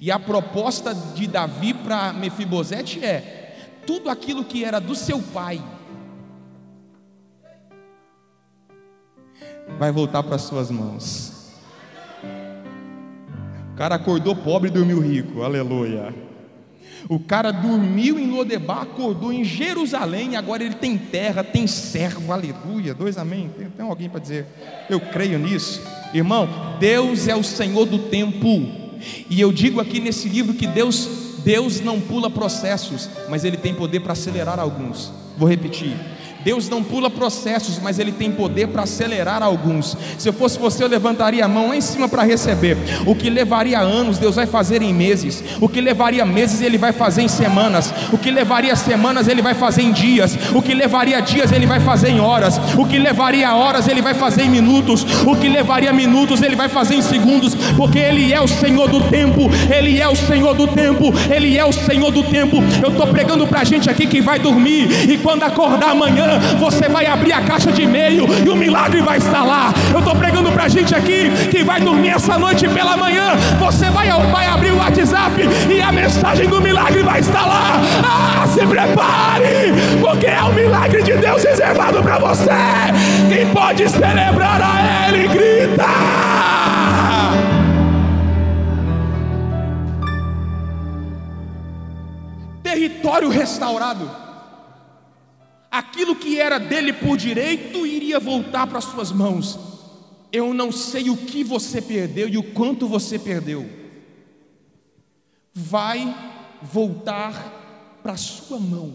e 0.00 0.10
a 0.10 0.18
proposta 0.18 0.94
de 0.94 1.26
Davi 1.26 1.72
para 1.72 2.12
Mefibosete 2.12 3.04
é: 3.04 3.56
tudo 3.86 4.10
aquilo 4.10 4.44
que 4.44 4.64
era 4.64 4.80
do 4.80 4.94
seu 4.94 5.20
pai 5.20 5.62
vai 9.78 9.90
voltar 9.90 10.22
para 10.22 10.38
suas 10.38 10.70
mãos. 10.70 11.32
O 13.72 13.76
cara 13.76 13.94
acordou 13.94 14.34
pobre 14.34 14.70
e 14.70 14.72
dormiu 14.72 15.00
rico, 15.00 15.42
aleluia. 15.42 16.14
O 17.08 17.20
cara 17.20 17.52
dormiu 17.52 18.18
em 18.18 18.30
Lodebar, 18.30 18.82
acordou 18.82 19.32
em 19.32 19.44
Jerusalém, 19.44 20.34
agora 20.34 20.64
ele 20.64 20.74
tem 20.74 20.96
terra, 20.96 21.44
tem 21.44 21.66
servo, 21.66 22.32
aleluia. 22.32 22.94
Dois 22.94 23.16
amém. 23.18 23.50
Tem, 23.56 23.68
tem 23.68 23.86
alguém 23.86 24.08
para 24.08 24.18
dizer, 24.18 24.46
eu 24.88 24.98
creio 24.98 25.38
nisso. 25.38 25.82
Irmão, 26.12 26.48
Deus 26.80 27.28
é 27.28 27.36
o 27.36 27.44
Senhor 27.44 27.84
do 27.84 27.98
tempo. 27.98 28.85
E 29.28 29.40
eu 29.40 29.52
digo 29.52 29.80
aqui 29.80 30.00
nesse 30.00 30.28
livro 30.28 30.54
que 30.54 30.66
Deus, 30.66 31.08
Deus 31.44 31.80
não 31.80 32.00
pula 32.00 32.30
processos, 32.30 33.08
mas 33.28 33.44
Ele 33.44 33.56
tem 33.56 33.74
poder 33.74 34.00
para 34.00 34.12
acelerar 34.12 34.58
alguns. 34.58 35.12
Vou 35.36 35.48
repetir. 35.48 35.96
Deus 36.46 36.68
não 36.68 36.80
pula 36.80 37.10
processos, 37.10 37.80
mas 37.82 37.98
Ele 37.98 38.12
tem 38.12 38.30
poder 38.30 38.68
para 38.68 38.84
acelerar 38.84 39.42
alguns. 39.42 39.96
Se 40.16 40.28
eu 40.28 40.32
fosse 40.32 40.56
você, 40.56 40.84
eu 40.84 40.86
levantaria 40.86 41.44
a 41.44 41.48
mão 41.48 41.70
lá 41.70 41.76
em 41.76 41.80
cima 41.80 42.08
para 42.08 42.22
receber. 42.22 42.76
O 43.04 43.16
que 43.16 43.28
levaria 43.28 43.80
anos, 43.80 44.16
Deus 44.16 44.36
vai 44.36 44.46
fazer 44.46 44.80
em 44.80 44.94
meses. 44.94 45.42
O 45.60 45.68
que 45.68 45.80
levaria 45.80 46.24
meses, 46.24 46.60
Ele 46.60 46.78
vai 46.78 46.92
fazer 46.92 47.22
em 47.22 47.26
semanas. 47.26 47.92
O 48.12 48.16
que 48.16 48.30
levaria 48.30 48.76
semanas, 48.76 49.26
Ele 49.26 49.42
vai 49.42 49.54
fazer 49.54 49.82
em 49.82 49.90
dias. 49.90 50.38
O 50.54 50.62
que 50.62 50.72
levaria 50.72 51.20
dias, 51.20 51.50
Ele 51.50 51.66
vai 51.66 51.80
fazer 51.80 52.10
em 52.10 52.20
horas. 52.20 52.60
O 52.78 52.86
que 52.86 52.96
levaria 52.96 53.52
horas, 53.52 53.88
Ele 53.88 54.00
vai 54.00 54.14
fazer 54.14 54.42
em 54.42 54.48
minutos. 54.48 55.04
O 55.26 55.34
que 55.34 55.48
levaria 55.48 55.92
minutos, 55.92 56.42
Ele 56.42 56.54
vai 56.54 56.68
fazer 56.68 56.94
em 56.94 57.02
segundos. 57.02 57.56
Porque 57.76 57.98
Ele 57.98 58.32
é 58.32 58.40
o 58.40 58.46
Senhor 58.46 58.88
do 58.88 59.00
tempo. 59.10 59.50
Ele 59.68 60.00
é 60.00 60.06
o 60.06 60.14
Senhor 60.14 60.54
do 60.54 60.68
tempo. 60.68 61.12
Ele 61.28 61.58
é 61.58 61.64
o 61.64 61.72
Senhor 61.72 62.12
do 62.12 62.22
tempo. 62.22 62.58
Eu 62.80 62.90
estou 62.90 63.08
pregando 63.08 63.48
para 63.48 63.62
a 63.62 63.64
gente 63.64 63.90
aqui 63.90 64.06
que 64.06 64.20
vai 64.20 64.38
dormir. 64.38 65.10
E 65.10 65.18
quando 65.18 65.42
acordar 65.42 65.90
amanhã, 65.90 66.35
você 66.58 66.88
vai 66.88 67.06
abrir 67.06 67.32
a 67.32 67.40
caixa 67.40 67.72
de 67.72 67.82
e-mail 67.82 68.26
e 68.44 68.48
o 68.48 68.56
milagre 68.56 69.00
vai 69.00 69.18
estar 69.18 69.44
lá. 69.44 69.72
Eu 69.92 69.98
estou 70.00 70.14
pregando 70.14 70.50
para 70.52 70.68
gente 70.68 70.94
aqui 70.94 71.30
que 71.50 71.62
vai 71.62 71.80
dormir 71.80 72.10
essa 72.10 72.38
noite 72.38 72.68
pela 72.68 72.96
manhã. 72.96 73.36
Você 73.58 73.90
vai, 73.90 74.08
vai 74.30 74.46
abrir 74.46 74.72
o 74.72 74.78
WhatsApp 74.78 75.48
e 75.70 75.80
a 75.80 75.92
mensagem 75.92 76.48
do 76.48 76.60
milagre 76.60 77.02
vai 77.02 77.20
estar 77.20 77.46
lá. 77.46 77.80
Ah, 78.04 78.46
se 78.46 78.66
prepare, 78.66 79.72
porque 80.00 80.26
é 80.26 80.42
o 80.42 80.52
milagre 80.52 81.02
de 81.02 81.14
Deus 81.14 81.42
reservado 81.42 82.02
para 82.02 82.18
você. 82.18 82.50
Quem 83.28 83.46
pode 83.52 83.88
celebrar 83.88 84.60
a 84.62 85.08
Ele, 85.08 85.28
grita. 85.28 85.86
Território 92.62 93.28
restaurado 93.30 94.25
aquilo 95.96 96.14
que 96.14 96.38
era 96.38 96.58
dele 96.58 96.92
por 96.92 97.16
direito 97.16 97.86
iria 97.86 98.20
voltar 98.20 98.66
para 98.66 98.82
suas 98.82 99.10
mãos. 99.10 99.58
Eu 100.30 100.52
não 100.52 100.70
sei 100.70 101.08
o 101.08 101.16
que 101.16 101.42
você 101.42 101.80
perdeu 101.80 102.28
e 102.28 102.36
o 102.36 102.42
quanto 102.42 102.86
você 102.86 103.18
perdeu. 103.18 103.66
Vai 105.54 106.14
voltar 106.60 107.98
para 108.02 108.14
sua 108.18 108.60
mão. 108.60 108.92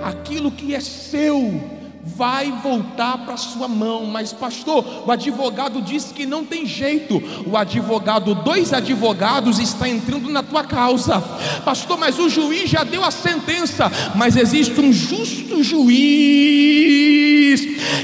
Aquilo 0.00 0.52
que 0.52 0.72
é 0.72 0.78
seu 0.80 1.81
vai 2.04 2.50
voltar 2.50 3.18
para 3.18 3.36
sua 3.36 3.68
mão. 3.68 4.06
Mas, 4.06 4.32
pastor, 4.32 4.84
o 5.06 5.12
advogado 5.12 5.80
disse 5.80 6.12
que 6.12 6.26
não 6.26 6.44
tem 6.44 6.66
jeito. 6.66 7.22
O 7.46 7.56
advogado, 7.56 8.34
dois 8.34 8.72
advogados, 8.72 9.58
está 9.58 9.88
entrando 9.88 10.28
na 10.28 10.42
tua 10.42 10.64
causa, 10.64 11.20
pastor. 11.64 11.96
Mas 11.98 12.18
o 12.18 12.28
juiz 12.28 12.68
já 12.68 12.82
deu 12.84 13.04
a 13.04 13.10
sentença. 13.10 13.90
Mas 14.14 14.36
existe 14.36 14.80
um 14.80 14.92
justo 14.92 15.62
juiz 15.62 15.92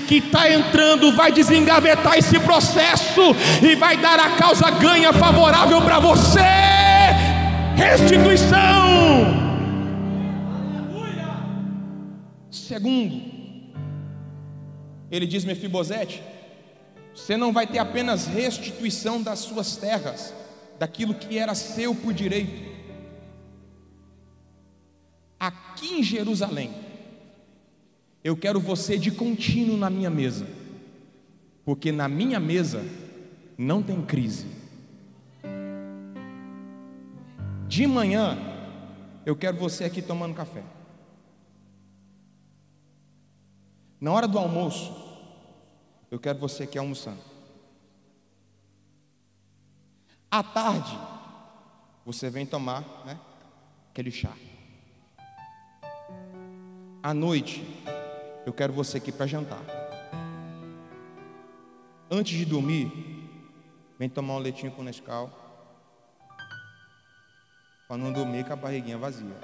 que 0.07 0.17
está 0.17 0.51
entrando, 0.51 1.13
vai 1.13 1.33
desengavetar 1.33 2.17
esse 2.17 2.39
processo 2.41 3.21
e 3.63 3.75
vai 3.75 3.97
dar 3.97 4.19
a 4.19 4.31
causa 4.31 4.71
ganha 4.71 5.13
favorável 5.13 5.83
para 5.83 5.99
você. 5.99 6.41
Restituição. 7.77 9.49
Segundo, 12.51 13.38
ele 15.11 15.27
diz: 15.27 15.45
Mefibosete, 15.45 16.23
você 17.15 17.37
não 17.37 17.53
vai 17.53 17.67
ter 17.67 17.79
apenas 17.79 18.27
restituição 18.27 19.23
das 19.23 19.41
suas 19.41 19.77
terras, 19.77 20.35
daquilo 20.79 21.15
que 21.15 21.39
era 21.39 21.55
seu 21.55 21.95
por 21.95 22.13
direito. 22.13 22.69
Aqui 25.39 26.01
em 26.01 26.03
Jerusalém, 26.03 26.71
eu 28.23 28.37
quero 28.37 28.61
você 28.61 28.99
de 28.99 29.11
contínuo 29.11 29.77
na 29.77 29.89
minha 29.89 30.11
mesa, 30.11 30.47
porque 31.65 31.91
na 31.93 32.09
minha 32.09 32.41
mesa 32.41 32.85
não 33.57 33.83
tem 33.83 34.03
crise. 34.03 34.47
De 37.69 37.87
manhã, 37.87 38.39
eu 39.27 39.37
quero 39.37 39.57
você 39.57 39.85
aqui 39.85 40.01
tomando 40.01 40.35
café. 40.35 40.63
Na 44.01 44.13
hora 44.13 44.29
do 44.29 44.39
almoço, 44.39 44.93
eu 46.11 46.21
quero 46.21 46.39
você 46.39 46.63
aqui 46.63 46.79
almoçando. 46.79 47.21
À 50.31 50.43
tarde, 50.43 50.97
você 52.05 52.31
vem 52.31 52.47
tomar 52.47 52.83
né, 53.05 53.19
aquele 53.91 54.11
chá. 54.11 54.33
À 57.03 57.13
noite, 57.13 57.65
eu 58.47 58.53
quero 58.53 58.73
você 58.73 58.99
aqui 58.99 59.11
para 59.11 59.27
jantar. 59.27 59.63
Antes 62.11 62.39
de 62.39 62.45
dormir, 62.45 62.91
vem 63.99 64.09
tomar 64.09 64.35
um 64.35 64.39
leitinho 64.39 64.71
com 64.73 64.83
Nescau. 64.83 65.31
Para 67.89 67.97
não 67.97 68.13
dormir 68.13 68.45
com 68.47 68.53
a 68.53 68.57
barriguinha 68.57 68.97
vazia. 68.97 69.37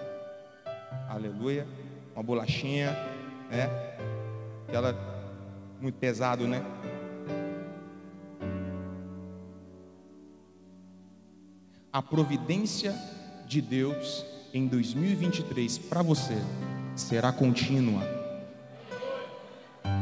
Aleluia. 1.08 1.66
Uma 2.14 2.22
bolachinha, 2.22 2.92
né? 3.50 4.13
Aquela 4.68 4.94
muito 5.80 5.96
pesado, 5.96 6.46
né? 6.46 6.62
A 11.92 12.02
providência 12.02 12.94
de 13.46 13.60
Deus 13.60 14.24
em 14.52 14.66
2023 14.66 15.78
para 15.78 16.02
você 16.02 16.36
será 16.96 17.30
contínua. 17.30 18.02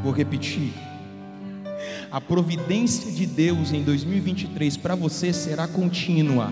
Vou 0.01 0.11
repetir. 0.11 0.73
A 2.11 2.21
providência 2.21 3.11
de 3.11 3.25
Deus 3.25 3.71
em 3.71 3.83
2023 3.83 4.77
para 4.77 4.95
você 4.95 5.33
será 5.33 5.67
contínua. 5.67 6.51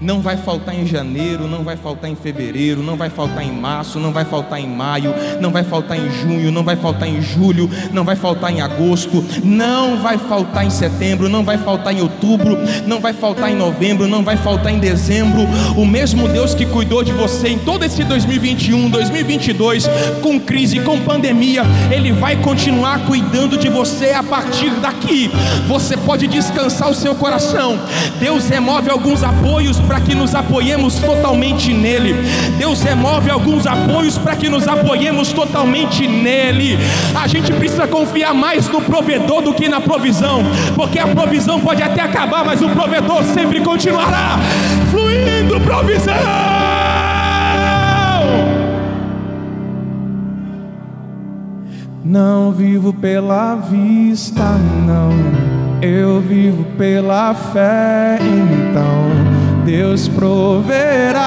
Não 0.00 0.20
vai 0.20 0.36
faltar 0.36 0.74
em 0.74 0.86
janeiro, 0.86 1.48
não 1.48 1.64
vai 1.64 1.76
faltar 1.76 2.10
em 2.10 2.14
fevereiro, 2.14 2.82
não 2.82 2.96
vai 2.96 3.08
faltar 3.08 3.42
em 3.42 3.50
março, 3.50 3.98
não 3.98 4.12
vai 4.12 4.26
faltar 4.26 4.60
em 4.60 4.68
maio, 4.68 5.14
não 5.40 5.50
vai 5.50 5.64
faltar 5.64 5.98
em 5.98 6.10
junho, 6.10 6.52
não 6.52 6.62
vai 6.62 6.76
faltar 6.76 7.08
em 7.08 7.22
julho, 7.22 7.70
não 7.92 8.04
vai 8.04 8.14
faltar 8.14 8.52
em 8.52 8.60
agosto, 8.60 9.24
não 9.42 9.96
vai 9.96 10.18
faltar 10.18 10.66
em 10.66 10.70
setembro, 10.70 11.30
não 11.30 11.42
vai 11.42 11.56
faltar 11.56 11.94
em 11.94 12.02
outubro, 12.02 12.58
não 12.86 13.00
vai 13.00 13.14
faltar 13.14 13.50
em 13.50 13.56
novembro, 13.56 14.06
não 14.06 14.22
vai 14.22 14.36
faltar 14.36 14.70
em 14.70 14.78
dezembro. 14.78 15.46
O 15.76 15.86
mesmo 15.86 16.28
Deus 16.28 16.54
que 16.54 16.66
cuidou 16.66 17.02
de 17.02 17.12
você 17.12 17.48
em 17.48 17.58
todo 17.58 17.82
esse 17.82 18.04
2021, 18.04 18.90
2022, 18.90 19.88
com 20.22 20.38
crise, 20.38 20.80
com 20.80 21.00
pandemia, 21.00 21.62
Ele 21.90 22.12
vai 22.12 22.36
continuar 22.36 23.06
cuidando 23.06 23.56
de 23.56 23.70
você 23.70 24.10
a 24.10 24.22
partir 24.22 24.70
daqui. 24.72 25.30
Você 25.66 25.96
pode 25.96 26.26
descansar 26.26 26.90
o 26.90 26.94
seu 26.94 27.14
coração. 27.14 27.78
Deus 28.20 28.46
remove 28.46 28.90
alguns 28.90 29.22
apoios 29.22 29.80
para 29.86 30.00
que 30.00 30.14
nos 30.14 30.34
apoiemos 30.34 30.96
totalmente 30.96 31.72
nele. 31.72 32.14
Deus 32.58 32.82
remove 32.82 33.30
alguns 33.30 33.66
apoios 33.66 34.18
para 34.18 34.36
que 34.36 34.48
nos 34.48 34.66
apoiemos 34.66 35.32
totalmente 35.32 36.06
nele. 36.06 36.78
A 37.14 37.26
gente 37.26 37.52
precisa 37.52 37.86
confiar 37.86 38.34
mais 38.34 38.68
no 38.68 38.82
provedor 38.82 39.42
do 39.42 39.54
que 39.54 39.68
na 39.68 39.80
provisão, 39.80 40.42
porque 40.74 40.98
a 40.98 41.06
provisão 41.06 41.60
pode 41.60 41.82
até 41.82 42.02
acabar, 42.02 42.44
mas 42.44 42.60
o 42.60 42.68
provedor 42.70 43.22
sempre 43.24 43.60
continuará 43.60 44.38
fluindo 44.90 45.60
provisão. 45.60 46.14
Não 52.04 52.52
vivo 52.52 52.92
pela 52.92 53.56
vista, 53.56 54.44
não. 54.86 55.10
Eu 55.82 56.20
vivo 56.20 56.64
pela 56.78 57.34
fé, 57.34 58.18
então 58.20 59.35
Deus 59.66 60.06
proverá, 60.06 61.24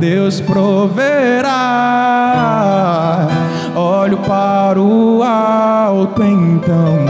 Deus 0.00 0.40
proverá. 0.40 1.58
Olho 3.76 4.16
para 4.16 4.80
o 4.80 5.22
alto, 5.22 6.22
então 6.22 7.04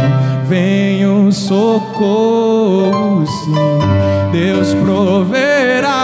vem 0.49 1.07
o 1.07 1.31
socorro, 1.31 3.25
sim. 3.25 3.55
Deus 4.33 4.75
proverá, 4.75 5.95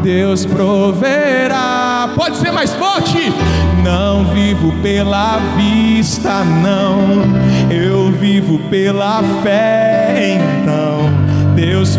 Deus 0.00 0.46
proverá. 0.46 2.08
Pode 2.14 2.36
ser 2.36 2.52
mais 2.52 2.72
forte. 2.74 3.32
Não 3.82 4.26
vivo 4.26 4.72
pela 4.80 5.38
vista, 5.56 6.44
não, 6.44 7.24
eu 7.70 8.10
vivo 8.12 8.58
pela 8.70 9.22
fé. 9.42 10.38
Então, 10.62 11.54
Deus 11.54 11.96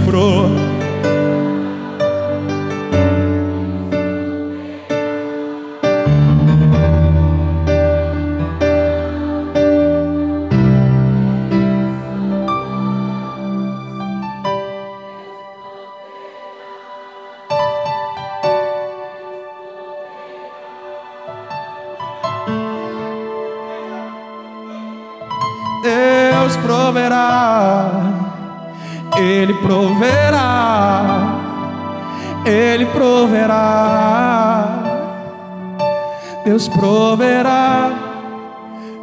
pro 33.27 34.89
Deus 36.45 36.67
proverá 36.67 37.91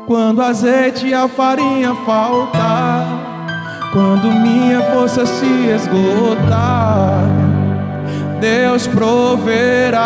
quando 0.07 0.41
azeite 0.41 1.09
e 1.09 1.15
a 1.15 1.29
farinha 1.29 1.95
faltar, 2.07 3.05
quando 3.93 4.31
minha 4.31 4.81
força 4.93 5.27
se 5.27 5.69
esgotar. 5.75 7.25
Deus 8.41 8.87
proverá, 8.87 10.03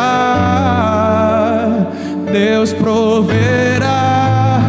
Deus 2.32 2.72
proverá. 2.72 4.60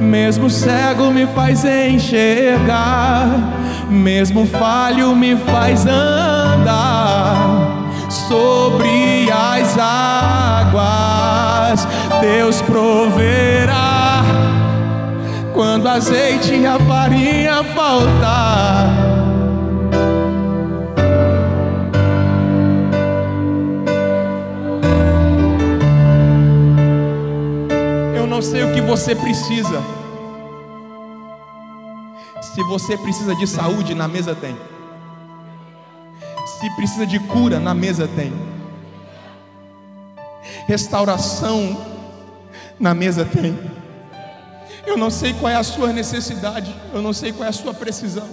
Mesmo 0.00 0.48
cego 0.48 1.10
me 1.12 1.26
faz 1.26 1.64
enxergar, 1.64 3.28
mesmo 3.90 4.46
falho 4.46 5.14
me 5.14 5.36
faz 5.36 5.86
andar 5.86 7.69
sobre 8.10 9.30
as 9.30 9.78
águas. 9.78 10.90
Deus 12.20 12.60
proverá 12.62 14.22
quando 15.54 15.86
azeite 15.88 16.54
e 16.54 16.66
a 16.66 16.78
farinha 16.80 17.62
faltar. 17.64 18.90
Eu 28.14 28.26
não 28.26 28.42
sei 28.42 28.64
o 28.64 28.74
que 28.74 28.80
você 28.80 29.14
precisa. 29.14 29.80
Se 32.42 32.62
você 32.64 32.96
precisa 32.96 33.34
de 33.36 33.46
saúde, 33.46 33.94
na 33.94 34.08
mesa 34.08 34.34
tem. 34.34 34.56
Se 36.60 36.68
precisa 36.76 37.06
de 37.06 37.18
cura, 37.18 37.58
na 37.58 37.72
mesa 37.72 38.06
tem. 38.06 38.30
Restauração, 40.66 41.86
na 42.78 42.92
mesa 42.92 43.24
tem. 43.24 43.58
Eu 44.86 44.98
não 44.98 45.08
sei 45.08 45.32
qual 45.32 45.50
é 45.50 45.56
a 45.56 45.62
sua 45.62 45.90
necessidade, 45.90 46.74
eu 46.92 47.00
não 47.00 47.14
sei 47.14 47.32
qual 47.32 47.46
é 47.46 47.48
a 47.48 47.52
sua 47.52 47.72
precisão. 47.72 48.28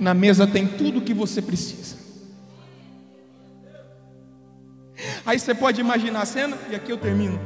Na 0.00 0.14
mesa 0.14 0.46
tem 0.46 0.66
tudo 0.66 1.00
o 1.00 1.02
que 1.02 1.12
você 1.12 1.42
precisa. 1.42 1.96
Aí 5.26 5.38
você 5.38 5.54
pode 5.54 5.82
imaginar 5.82 6.22
a 6.22 6.26
cena, 6.26 6.56
e 6.70 6.74
aqui 6.74 6.90
eu 6.90 6.96
termino. 6.96 7.38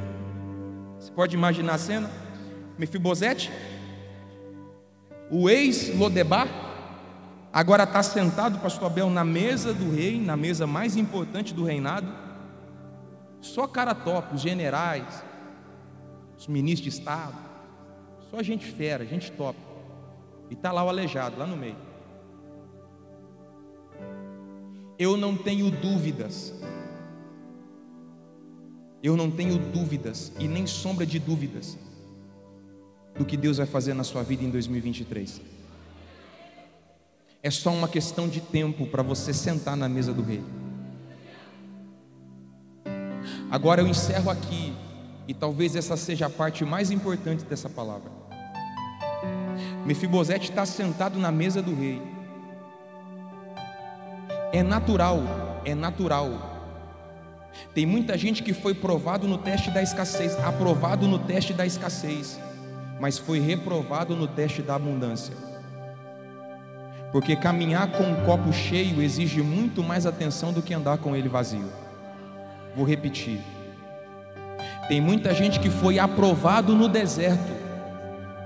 Você 1.01 1.11
pode 1.11 1.35
imaginar 1.35 1.75
a 1.75 1.79
cena? 1.79 2.09
Mefibosete, 2.79 3.51
o 5.33 5.51
ex-Lodebar, 5.51 6.47
agora 7.59 7.83
está 7.83 8.05
sentado, 8.05 8.61
pastor 8.61 8.87
Abel, 8.87 9.11
na 9.11 9.25
mesa 9.25 9.75
do 9.75 9.93
rei, 9.93 10.21
na 10.21 10.37
mesa 10.37 10.65
mais 10.65 10.97
importante 10.97 11.53
do 11.53 11.65
reinado, 11.65 12.07
só 13.41 13.67
cara 13.67 13.97
top, 13.97 14.37
os 14.37 14.41
generais, 14.41 15.25
os 16.39 16.47
ministros 16.47 16.95
de 16.95 17.01
Estado, 17.01 17.37
só 18.31 18.41
gente 18.45 18.65
fera, 18.65 19.05
gente 19.05 19.33
top, 19.33 19.59
e 20.49 20.55
está 20.55 20.71
lá 20.71 20.85
o 20.85 20.89
aleijado, 20.89 21.37
lá 21.37 21.49
no 21.49 21.57
meio. 21.57 21.75
Eu 24.97 25.17
não 25.17 25.37
tenho 25.37 25.69
dúvidas, 25.69 26.55
eu 29.03 29.17
não 29.17 29.33
tenho 29.33 29.59
dúvidas 29.59 30.31
e 30.39 30.47
nem 30.47 30.65
sombra 30.65 31.05
de 31.05 31.19
dúvidas 31.19 31.77
do 33.19 33.25
que 33.25 33.37
Deus 33.37 33.57
vai 33.57 33.67
fazer 33.67 33.95
na 33.95 34.05
sua 34.05 34.23
vida 34.23 34.45
em 34.45 34.51
2023. 34.51 35.58
É 37.43 37.51
só 37.51 37.71
uma 37.71 37.89
questão 37.89 38.29
de 38.29 38.41
tempo 38.41 38.87
para 38.87 39.03
você 39.03 39.33
sentar 39.33 39.77
na 39.77 39.89
mesa 39.89 40.13
do 40.13 40.23
rei. 40.23 40.43
Agora 43.51 43.81
eu 43.81 43.87
encerro 43.87 44.31
aqui, 44.31 44.75
e 45.27 45.35
talvez 45.35 45.77
essa 45.77 45.97
seja 45.97 46.27
a 46.27 46.31
parte 46.31 46.65
mais 46.65 46.91
importante 46.91 47.45
dessa 47.45 47.69
palavra. 47.69 48.11
Mefibosete 49.85 50.51
está 50.51 50.67
sentado 50.67 51.19
na 51.19 51.31
mesa 51.31 51.63
do 51.63 51.75
rei. 51.75 52.03
É 54.53 54.63
natural, 54.63 55.23
é 55.65 55.75
natural. 55.75 56.57
Tem 57.75 57.87
muita 57.87 58.17
gente 58.17 58.43
que 58.43 58.53
foi 58.53 58.75
provado 58.75 59.29
no 59.29 59.39
teste 59.39 59.71
da 59.71 59.83
escassez, 59.83 60.35
aprovado 60.41 61.07
no 61.07 61.19
teste 61.19 61.53
da 61.53 61.67
escassez, 61.67 62.39
mas 63.01 63.19
foi 63.19 63.39
reprovado 63.39 64.17
no 64.17 64.27
teste 64.27 64.63
da 64.63 64.75
abundância. 64.75 65.48
Porque 67.11 67.35
caminhar 67.35 67.91
com 67.93 68.05
um 68.05 68.25
copo 68.25 68.53
cheio 68.53 69.01
exige 69.03 69.43
muito 69.43 69.83
mais 69.83 70.05
atenção 70.07 70.53
do 70.53 70.61
que 70.61 70.75
andar 70.75 70.99
com 70.99 71.17
ele 71.17 71.29
vazio. 71.29 71.71
Vou 72.77 72.85
repetir. 72.85 73.41
Tem 74.89 75.01
muita 75.01 75.35
gente 75.35 75.59
que 75.61 75.71
foi 75.71 75.99
aprovado 75.99 76.75
no 76.75 76.89
deserto, 76.89 77.53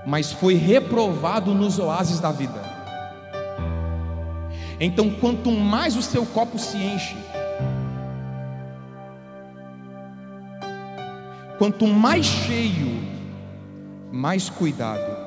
mas 0.05 0.31
foi 0.31 0.55
reprovado 0.55 1.53
nos 1.53 1.79
oásis 1.79 2.19
da 2.19 2.31
vida. 2.31 2.61
Então, 4.79 5.09
quanto 5.09 5.51
mais 5.51 5.95
o 5.95 6.01
seu 6.01 6.25
copo 6.25 6.57
se 6.57 6.77
enche, 6.77 7.15
quanto 11.57 11.87
mais 11.87 12.25
cheio, 12.25 13.03
mais 14.11 14.49
cuidado. 14.49 15.23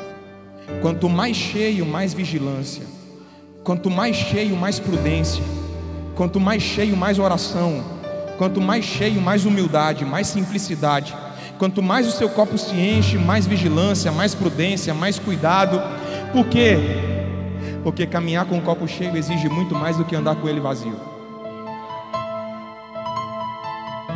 Quanto 0.83 1.09
mais 1.09 1.37
cheio, 1.37 1.87
mais 1.87 2.13
vigilância. 2.13 2.96
Quanto 3.67 3.91
mais 3.91 4.15
cheio, 4.15 4.57
mais 4.57 4.79
prudência. 4.79 5.43
Quanto 6.15 6.39
mais 6.39 6.63
cheio, 6.63 6.97
mais 6.97 7.19
oração. 7.19 7.83
Quanto 8.39 8.61
mais 8.61 8.85
cheio, 8.85 9.21
mais 9.21 9.45
humildade, 9.45 10.05
mais 10.05 10.29
simplicidade. 10.29 11.13
Quanto 11.59 11.83
mais 11.83 12.07
o 12.07 12.13
seu 12.13 12.29
copo 12.29 12.57
se 12.57 12.77
enche, 12.77 13.19
mais 13.19 13.45
vigilância, 13.45 14.13
mais 14.13 14.37
prudência, 14.37 14.95
mais 14.95 15.19
cuidado. 15.19 15.83
Por 16.33 16.47
quê? 16.47 16.77
Porque 17.83 18.07
caminhar 18.07 18.47
com 18.47 18.57
o 18.57 18.63
copo 18.63 18.87
cheio 18.87 19.17
exige 19.17 19.49
muito 19.49 19.75
mais 19.75 19.97
do 19.97 20.05
que 20.05 20.15
andar 20.15 20.37
com 20.37 20.49
ele 20.49 20.61
vazio. 20.61 21.01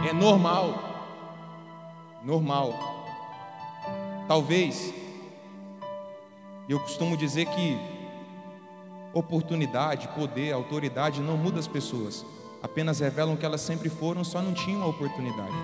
É 0.08 0.12
normal. 0.12 0.78
Normal. 2.24 2.72
Talvez. 4.28 4.94
Eu 6.68 6.78
costumo 6.78 7.16
dizer 7.16 7.46
que 7.46 7.99
oportunidade, 9.12 10.08
poder, 10.08 10.52
autoridade 10.52 11.20
não 11.20 11.36
muda 11.36 11.58
as 11.58 11.66
pessoas. 11.66 12.24
Apenas 12.62 13.00
revelam 13.00 13.36
que 13.36 13.44
elas 13.44 13.60
sempre 13.60 13.88
foram, 13.88 14.22
só 14.22 14.40
não 14.40 14.52
tinham 14.52 14.82
a 14.82 14.86
oportunidade. 14.86 15.54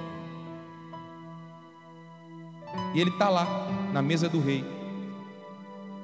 E 2.94 3.01
ele 3.01 3.11
está 3.11 3.28
lá, 3.28 3.47
na 3.92 4.03
mesa 4.03 4.28
do 4.28 4.40
rei. 4.40 4.64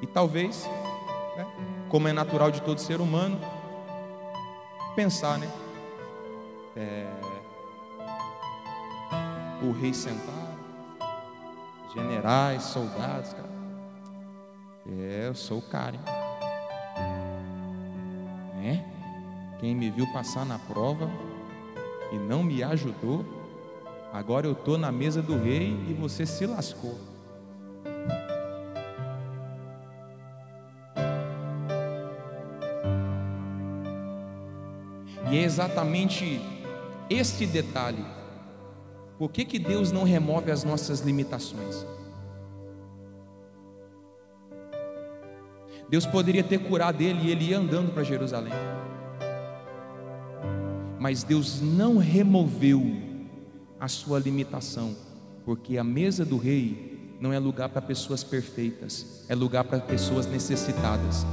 E 0.01 0.07
talvez, 0.07 0.69
né, 1.37 1.47
como 1.89 2.09
é 2.09 2.13
natural 2.13 2.51
de 2.51 2.61
todo 2.63 2.79
ser 2.79 3.01
humano, 3.01 3.41
pensar, 4.95 5.39
né? 5.39 5.51
É, 6.77 7.07
o 9.63 9.73
rei 9.73 9.95
sentado, 9.95 10.59
generais, 11.95 12.63
soldados, 12.65 13.33
cara. 13.33 13.53
É, 14.87 15.29
eu 15.29 15.35
sou 15.35 15.59
o 15.59 15.63
cara, 15.63 15.97
hein? 15.97 16.03
Quem 19.63 19.77
me 19.77 19.89
viu 19.91 20.09
passar 20.09 20.45
na 20.45 20.59
prova 20.59 21.09
e 22.11 22.17
não 22.17 22.43
me 22.43 22.65
ajudou, 22.65 23.25
agora 24.13 24.45
eu 24.45 24.55
estou 24.55 24.77
na 24.77 24.91
mesa 24.91 25.23
do 25.23 25.39
rei 25.39 25.69
e 25.89 25.95
você 25.95 26.27
se 26.27 26.45
lascou. 26.47 26.99
E 35.31 35.39
é 35.39 35.45
exatamente 35.45 36.43
este 37.09 37.47
detalhe. 37.47 38.05
Por 39.17 39.31
que, 39.31 39.45
que 39.45 39.61
Deus 39.61 39.93
não 39.93 40.03
remove 40.03 40.51
as 40.51 40.65
nossas 40.65 41.03
limitações? 41.03 41.87
Deus 45.89 46.05
poderia 46.05 46.43
ter 46.43 46.59
curado 46.59 47.01
ele 47.01 47.29
e 47.29 47.31
ele 47.31 47.45
ia 47.51 47.59
andando 47.59 47.95
para 47.95 48.03
Jerusalém. 48.03 48.53
Mas 51.03 51.25
Deus 51.25 51.61
não 51.61 51.99
removeu 51.99 52.81
a 53.81 53.89
sua 53.89 54.21
limitação, 54.21 54.95
porque 55.45 55.77
a 55.77 55.83
mesa 55.83 56.25
do 56.25 56.39
rei 56.39 57.17
não 57.21 57.33
é 57.33 57.41
lugar 57.41 57.71
para 57.71 57.83
pessoas 57.83 58.23
perfeitas, 58.23 59.25
é 59.29 59.35
lugar 59.35 59.65
para 59.65 59.81
pessoas 59.81 60.27
necessitadas. 60.27 61.27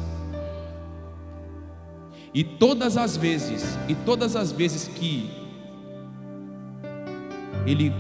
E 2.34 2.44
todas 2.44 2.98
as 2.98 3.16
vezes, 3.16 3.78
e 3.88 3.94
todas 3.94 4.36
as 4.36 4.52
vezes 4.52 4.88
que 4.88 5.30
ele 7.64 7.94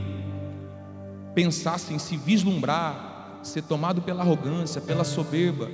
pensasse 1.35 1.93
em 1.93 1.99
se 1.99 2.17
vislumbrar, 2.17 3.41
ser 3.43 3.61
tomado 3.61 4.01
pela 4.01 4.23
arrogância, 4.23 4.81
pela 4.81 5.03
soberba, 5.03 5.69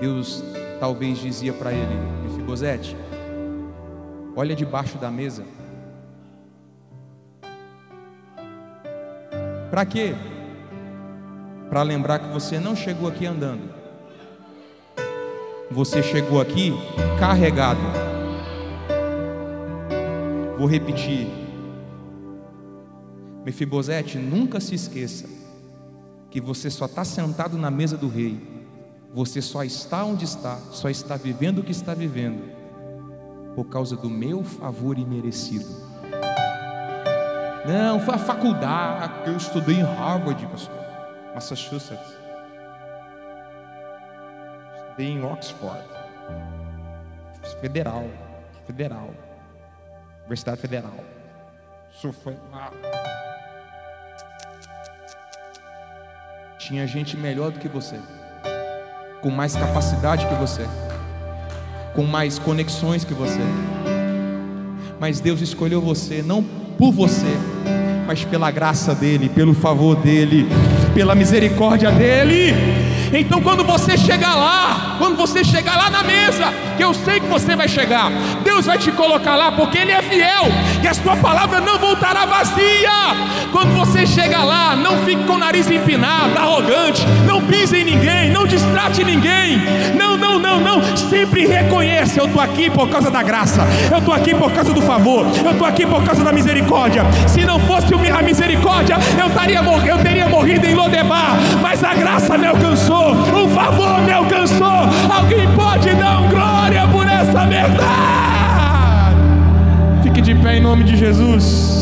Deus 0.00 0.42
talvez 0.80 1.20
dizia 1.20 1.52
para 1.52 1.72
ele: 1.72 1.94
Mefibosete, 2.24 2.96
olha 4.36 4.54
debaixo 4.54 4.98
da 4.98 5.10
mesa. 5.10 5.44
Para 9.70 9.84
quê? 9.84 10.14
Para 11.68 11.82
lembrar 11.82 12.18
que 12.20 12.28
você 12.28 12.60
não 12.60 12.76
chegou 12.76 13.08
aqui 13.08 13.26
andando. 13.26 13.74
Você 15.70 16.02
chegou 16.02 16.40
aqui 16.40 16.72
carregado. 17.18 17.80
Vou 20.56 20.68
repetir. 20.68 21.26
Mefibosete, 23.44 24.18
nunca 24.18 24.60
se 24.60 24.74
esqueça 24.74 25.28
que 26.30 26.40
você 26.40 26.70
só 26.70 26.86
está 26.86 27.04
sentado 27.04 27.58
na 27.58 27.70
mesa 27.70 27.96
do 27.96 28.08
rei. 28.08 28.40
Você 29.12 29.40
só 29.42 29.62
está 29.62 30.04
onde 30.04 30.24
está, 30.24 30.56
só 30.72 30.88
está 30.88 31.16
vivendo 31.16 31.58
o 31.60 31.62
que 31.62 31.70
está 31.70 31.94
vivendo, 31.94 32.42
por 33.54 33.64
causa 33.66 33.96
do 33.96 34.10
meu 34.10 34.42
favor 34.44 34.98
imerecido. 34.98 35.66
Não, 37.66 37.98
foi 38.00 38.14
a 38.14 38.18
faculdade 38.18 39.22
que 39.24 39.30
eu 39.30 39.36
estudei 39.36 39.76
em 39.76 39.82
Harvard, 39.82 40.46
pastor, 40.46 40.74
Massachusetts 41.34 42.24
em 44.98 45.24
Oxford. 45.24 45.82
Federal. 47.60 48.04
Federal. 48.66 49.10
Universidade 50.20 50.60
Federal. 50.60 50.94
Isso 51.92 52.12
foi 52.12 52.36
lá. 52.52 52.70
Tinha 56.58 56.86
gente 56.86 57.16
melhor 57.16 57.50
do 57.50 57.58
que 57.58 57.68
você. 57.68 58.00
Com 59.20 59.30
mais 59.30 59.54
capacidade 59.54 60.26
que 60.26 60.34
você. 60.34 60.62
Com 61.94 62.04
mais 62.04 62.38
conexões 62.38 63.04
que 63.04 63.14
você. 63.14 63.40
Mas 65.00 65.20
Deus 65.20 65.40
escolheu 65.40 65.80
você 65.80 66.22
não 66.22 66.42
por 66.78 66.90
você, 66.92 67.36
mas 68.06 68.24
pela 68.24 68.50
graça 68.50 68.94
dele, 68.94 69.28
pelo 69.28 69.54
favor 69.54 69.96
dele, 69.96 70.46
pela 70.94 71.14
misericórdia 71.14 71.90
dele. 71.92 72.52
Então, 73.16 73.40
quando 73.40 73.62
você 73.62 73.96
chegar 73.96 74.34
lá, 74.34 74.96
quando 74.98 75.16
você 75.16 75.44
chegar 75.44 75.76
lá 75.76 75.88
na 75.88 76.02
mesa, 76.02 76.52
que 76.76 76.82
eu 76.82 76.92
sei 76.92 77.20
que 77.20 77.26
você 77.26 77.54
vai 77.54 77.68
chegar, 77.68 78.10
Deus 78.42 78.66
vai 78.66 78.76
te 78.76 78.90
colocar 78.90 79.36
lá, 79.36 79.52
porque 79.52 79.78
Ele 79.78 79.92
é 79.92 80.02
fiel, 80.02 80.46
e 80.82 80.88
a 80.88 80.92
Sua 80.92 81.16
palavra 81.16 81.60
não 81.60 81.78
voltará 81.78 82.26
vazia. 82.26 82.90
Quando 83.52 83.72
você 83.76 84.04
chegar 84.04 84.42
lá, 84.42 84.74
não 84.74 84.98
fique 85.04 85.22
com 85.24 85.34
o 85.34 85.38
nariz 85.38 85.70
empinado, 85.70 86.36
arrogante, 86.36 87.06
não 87.24 87.40
pise 87.40 87.76
em 87.76 87.84
ninguém, 87.84 88.30
não 88.30 88.48
distrate 88.48 89.04
ninguém, 89.04 89.62
não, 89.96 90.16
não, 90.16 90.38
não, 90.40 90.60
não, 90.60 90.96
sempre 90.96 91.46
reconheça: 91.46 92.18
eu 92.18 92.26
estou 92.26 92.42
aqui 92.42 92.68
por 92.68 92.88
causa 92.88 93.12
da 93.12 93.22
graça, 93.22 93.62
eu 93.92 93.98
estou 93.98 94.12
aqui 94.12 94.34
por 94.34 94.50
causa 94.50 94.72
do 94.72 94.82
favor, 94.82 95.24
eu 95.44 95.52
estou 95.52 95.66
aqui 95.66 95.86
por 95.86 96.02
causa 96.02 96.24
da 96.24 96.32
misericórdia. 96.32 97.04
Se 97.28 97.44
não 97.44 97.60
fosse 97.60 97.84
a 97.94 98.22
misericórdia, 98.22 98.96
eu, 99.18 99.28
estaria, 99.28 99.60
eu 99.86 99.98
teria 99.98 100.28
morrido 100.28 100.66
em 100.66 100.74
Lodebar, 100.74 101.36
mas 101.62 101.84
a 101.84 101.94
graça 101.94 102.36
me 102.36 102.46
alcançou 102.46 103.03
o 103.12 103.48
favor 103.48 104.00
me 104.02 104.12
alcançou. 104.12 104.66
Alguém 104.66 105.46
pode 105.54 105.94
dar 105.94 106.20
um 106.20 106.28
glória 106.28 106.86
por 106.88 107.06
essa 107.06 107.46
verdade? 107.46 109.16
Fique 110.02 110.20
de 110.20 110.34
pé 110.34 110.56
em 110.56 110.60
nome 110.60 110.84
de 110.84 110.96
Jesus. 110.96 111.74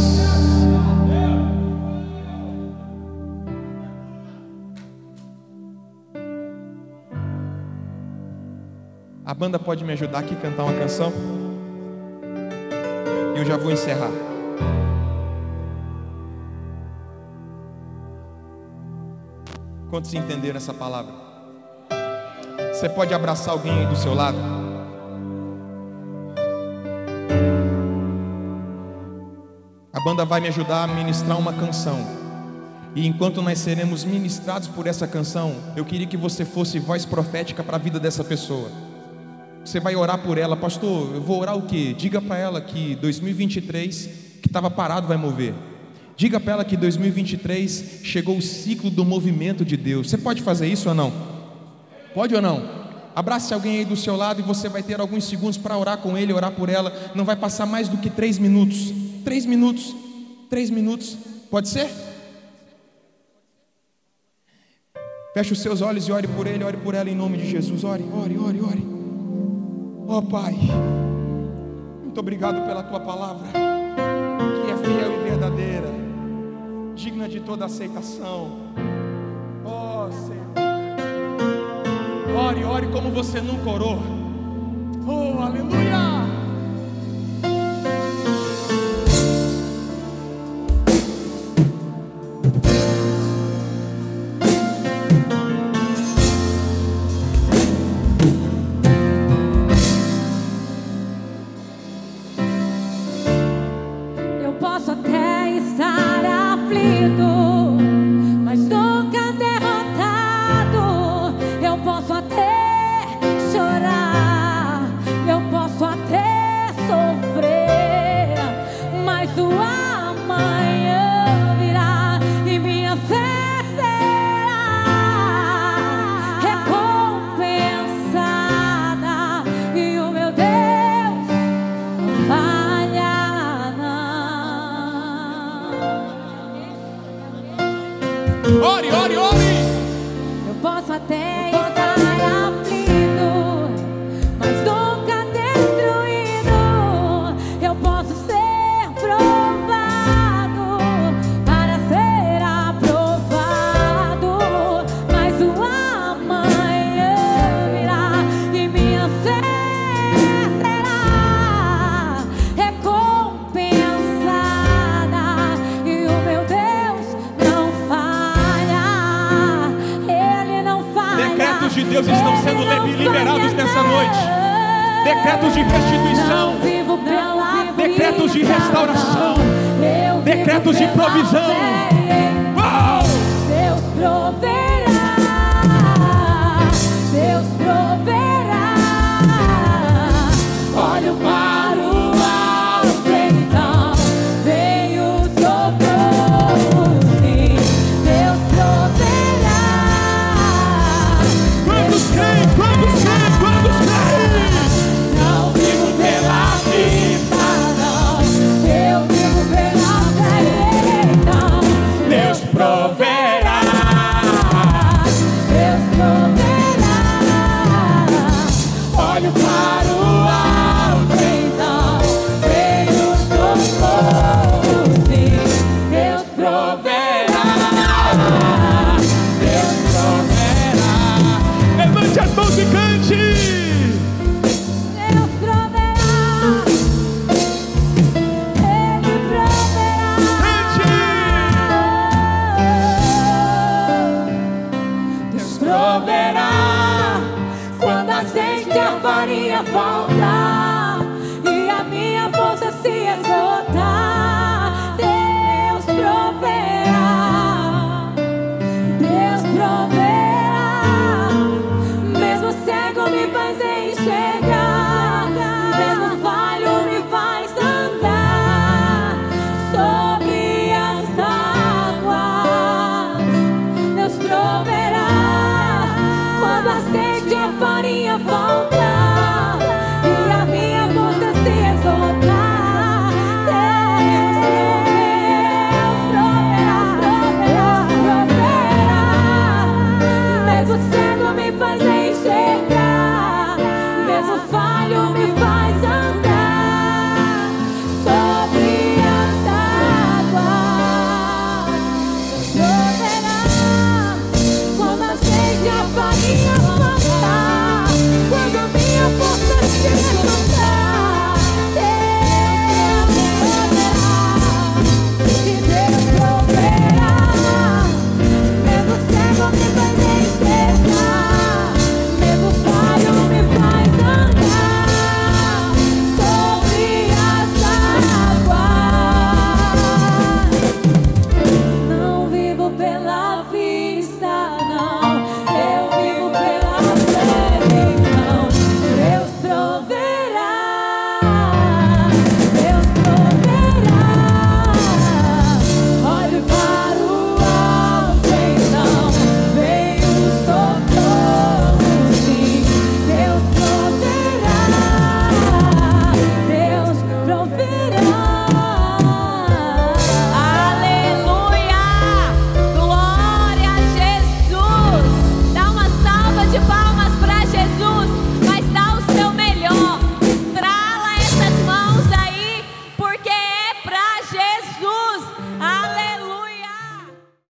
A 9.25 9.35
banda 9.35 9.59
pode 9.59 9.85
me 9.85 9.93
ajudar 9.93 10.18
aqui 10.18 10.35
a 10.35 10.37
cantar 10.37 10.64
uma 10.64 10.75
canção? 10.75 11.12
Eu 13.35 13.45
já 13.45 13.57
vou 13.57 13.70
encerrar. 13.70 14.32
Quantos 19.93 20.14
entenderam 20.14 20.57
essa 20.57 20.72
palavra? 20.72 21.12
Você 22.72 22.88
pode 22.88 23.12
abraçar 23.12 23.53
alguém 23.53 23.72
aí 23.72 23.84
do 23.84 23.95
seu 23.95 24.14
lado? 24.14 24.38
A 29.93 30.01
banda 30.03 30.24
vai 30.24 30.40
me 30.40 30.49
ajudar 30.49 30.84
a 30.84 30.86
ministrar 30.86 31.38
uma 31.38 31.53
canção. 31.53 31.99
E 32.97 33.07
enquanto 33.07 33.43
nós 33.43 33.59
seremos 33.59 34.03
ministrados 34.03 34.66
por 34.66 34.86
essa 34.86 35.07
canção, 35.07 35.57
eu 35.76 35.84
queria 35.84 36.07
que 36.07 36.16
você 36.16 36.43
fosse 36.43 36.78
voz 36.78 37.05
profética 37.05 37.62
para 37.62 37.76
a 37.76 37.78
vida 37.78 38.01
dessa 38.01 38.24
pessoa. 38.24 38.70
Você 39.62 39.78
vai 39.78 39.95
orar 39.95 40.22
por 40.22 40.38
ela, 40.38 40.57
pastor. 40.57 41.16
Eu 41.16 41.20
vou 41.20 41.38
orar 41.38 41.55
o 41.55 41.66
quê? 41.66 41.93
Diga 41.93 42.22
para 42.22 42.38
ela 42.38 42.62
que 42.62 42.95
2023 42.95 44.07
que 44.40 44.49
estava 44.49 44.70
parado 44.70 45.07
vai 45.07 45.18
mover. 45.18 45.53
Diga 46.23 46.39
para 46.39 46.53
ela 46.53 46.64
que 46.64 46.77
2023 46.77 47.99
chegou 48.05 48.37
o 48.37 48.41
ciclo 48.41 48.89
do 48.89 49.05
movimento 49.05 49.64
de 49.64 49.77
Deus. 49.77 50.09
Você 50.09 50.16
pode 50.16 50.41
fazer 50.41 50.68
isso 50.68 50.89
ou 50.89 50.95
não? 50.95 51.12
Pode 52.14 52.33
ou 52.33 52.41
não? 52.41 52.62
Abrace 53.12 53.53
alguém 53.53 53.79
aí 53.79 53.85
do 53.85 53.97
seu 53.97 54.14
lado 54.14 54.39
e 54.39 54.45
você 54.45 54.68
vai 54.68 54.85
ter 54.85 55.01
alguns 55.01 55.25
segundos 55.25 55.59
para 55.59 55.77
orar 55.77 55.99
com 55.99 56.16
ele, 56.16 56.33
orar 56.33 56.53
por 56.53 56.68
ela. 56.68 56.93
Não 57.16 57.25
vai 57.25 57.35
passar 57.35 57.66
mais 57.66 57.89
do 57.89 57.97
que 57.97 58.09
três 58.09 58.39
minutos. 58.39 58.93
Três 59.25 59.45
minutos. 59.45 59.97
Três 60.49 60.70
minutos. 60.70 61.18
Pode 61.51 61.68
ser? 61.68 61.91
Feche 65.35 65.53
os 65.55 65.59
seus 65.59 65.83
olhos 65.83 66.07
e 66.07 66.12
ore 66.12 66.29
por 66.29 66.47
ele, 66.47 66.62
ore 66.62 66.77
por 66.77 66.95
ela 66.95 67.11
em 67.11 67.16
nome 67.16 67.37
de 67.37 67.51
Jesus. 67.51 67.83
Ore, 67.83 68.05
ore, 68.14 68.39
ore, 68.39 68.61
ore. 68.61 68.87
Ó 70.07 70.18
oh, 70.18 70.23
Pai, 70.23 70.57
muito 72.01 72.20
obrigado 72.20 72.64
pela 72.64 72.85
tua 72.85 73.01
palavra, 73.01 73.49
que 73.49 74.70
é 74.70 74.77
fiel 74.77 75.20
e 75.20 75.29
verdadeira, 75.29 75.82
digna 77.03 77.28
de 77.28 77.40
toda 77.40 77.64
aceitação. 77.64 78.61
Oh, 79.64 80.09
Senhor, 80.12 80.46
ore, 82.36 82.64
ore 82.64 82.86
como 82.92 83.11
você 83.11 83.40
nunca 83.40 83.70
orou. 83.70 83.98
Oh, 85.05 85.42
aleluia! 85.42 86.41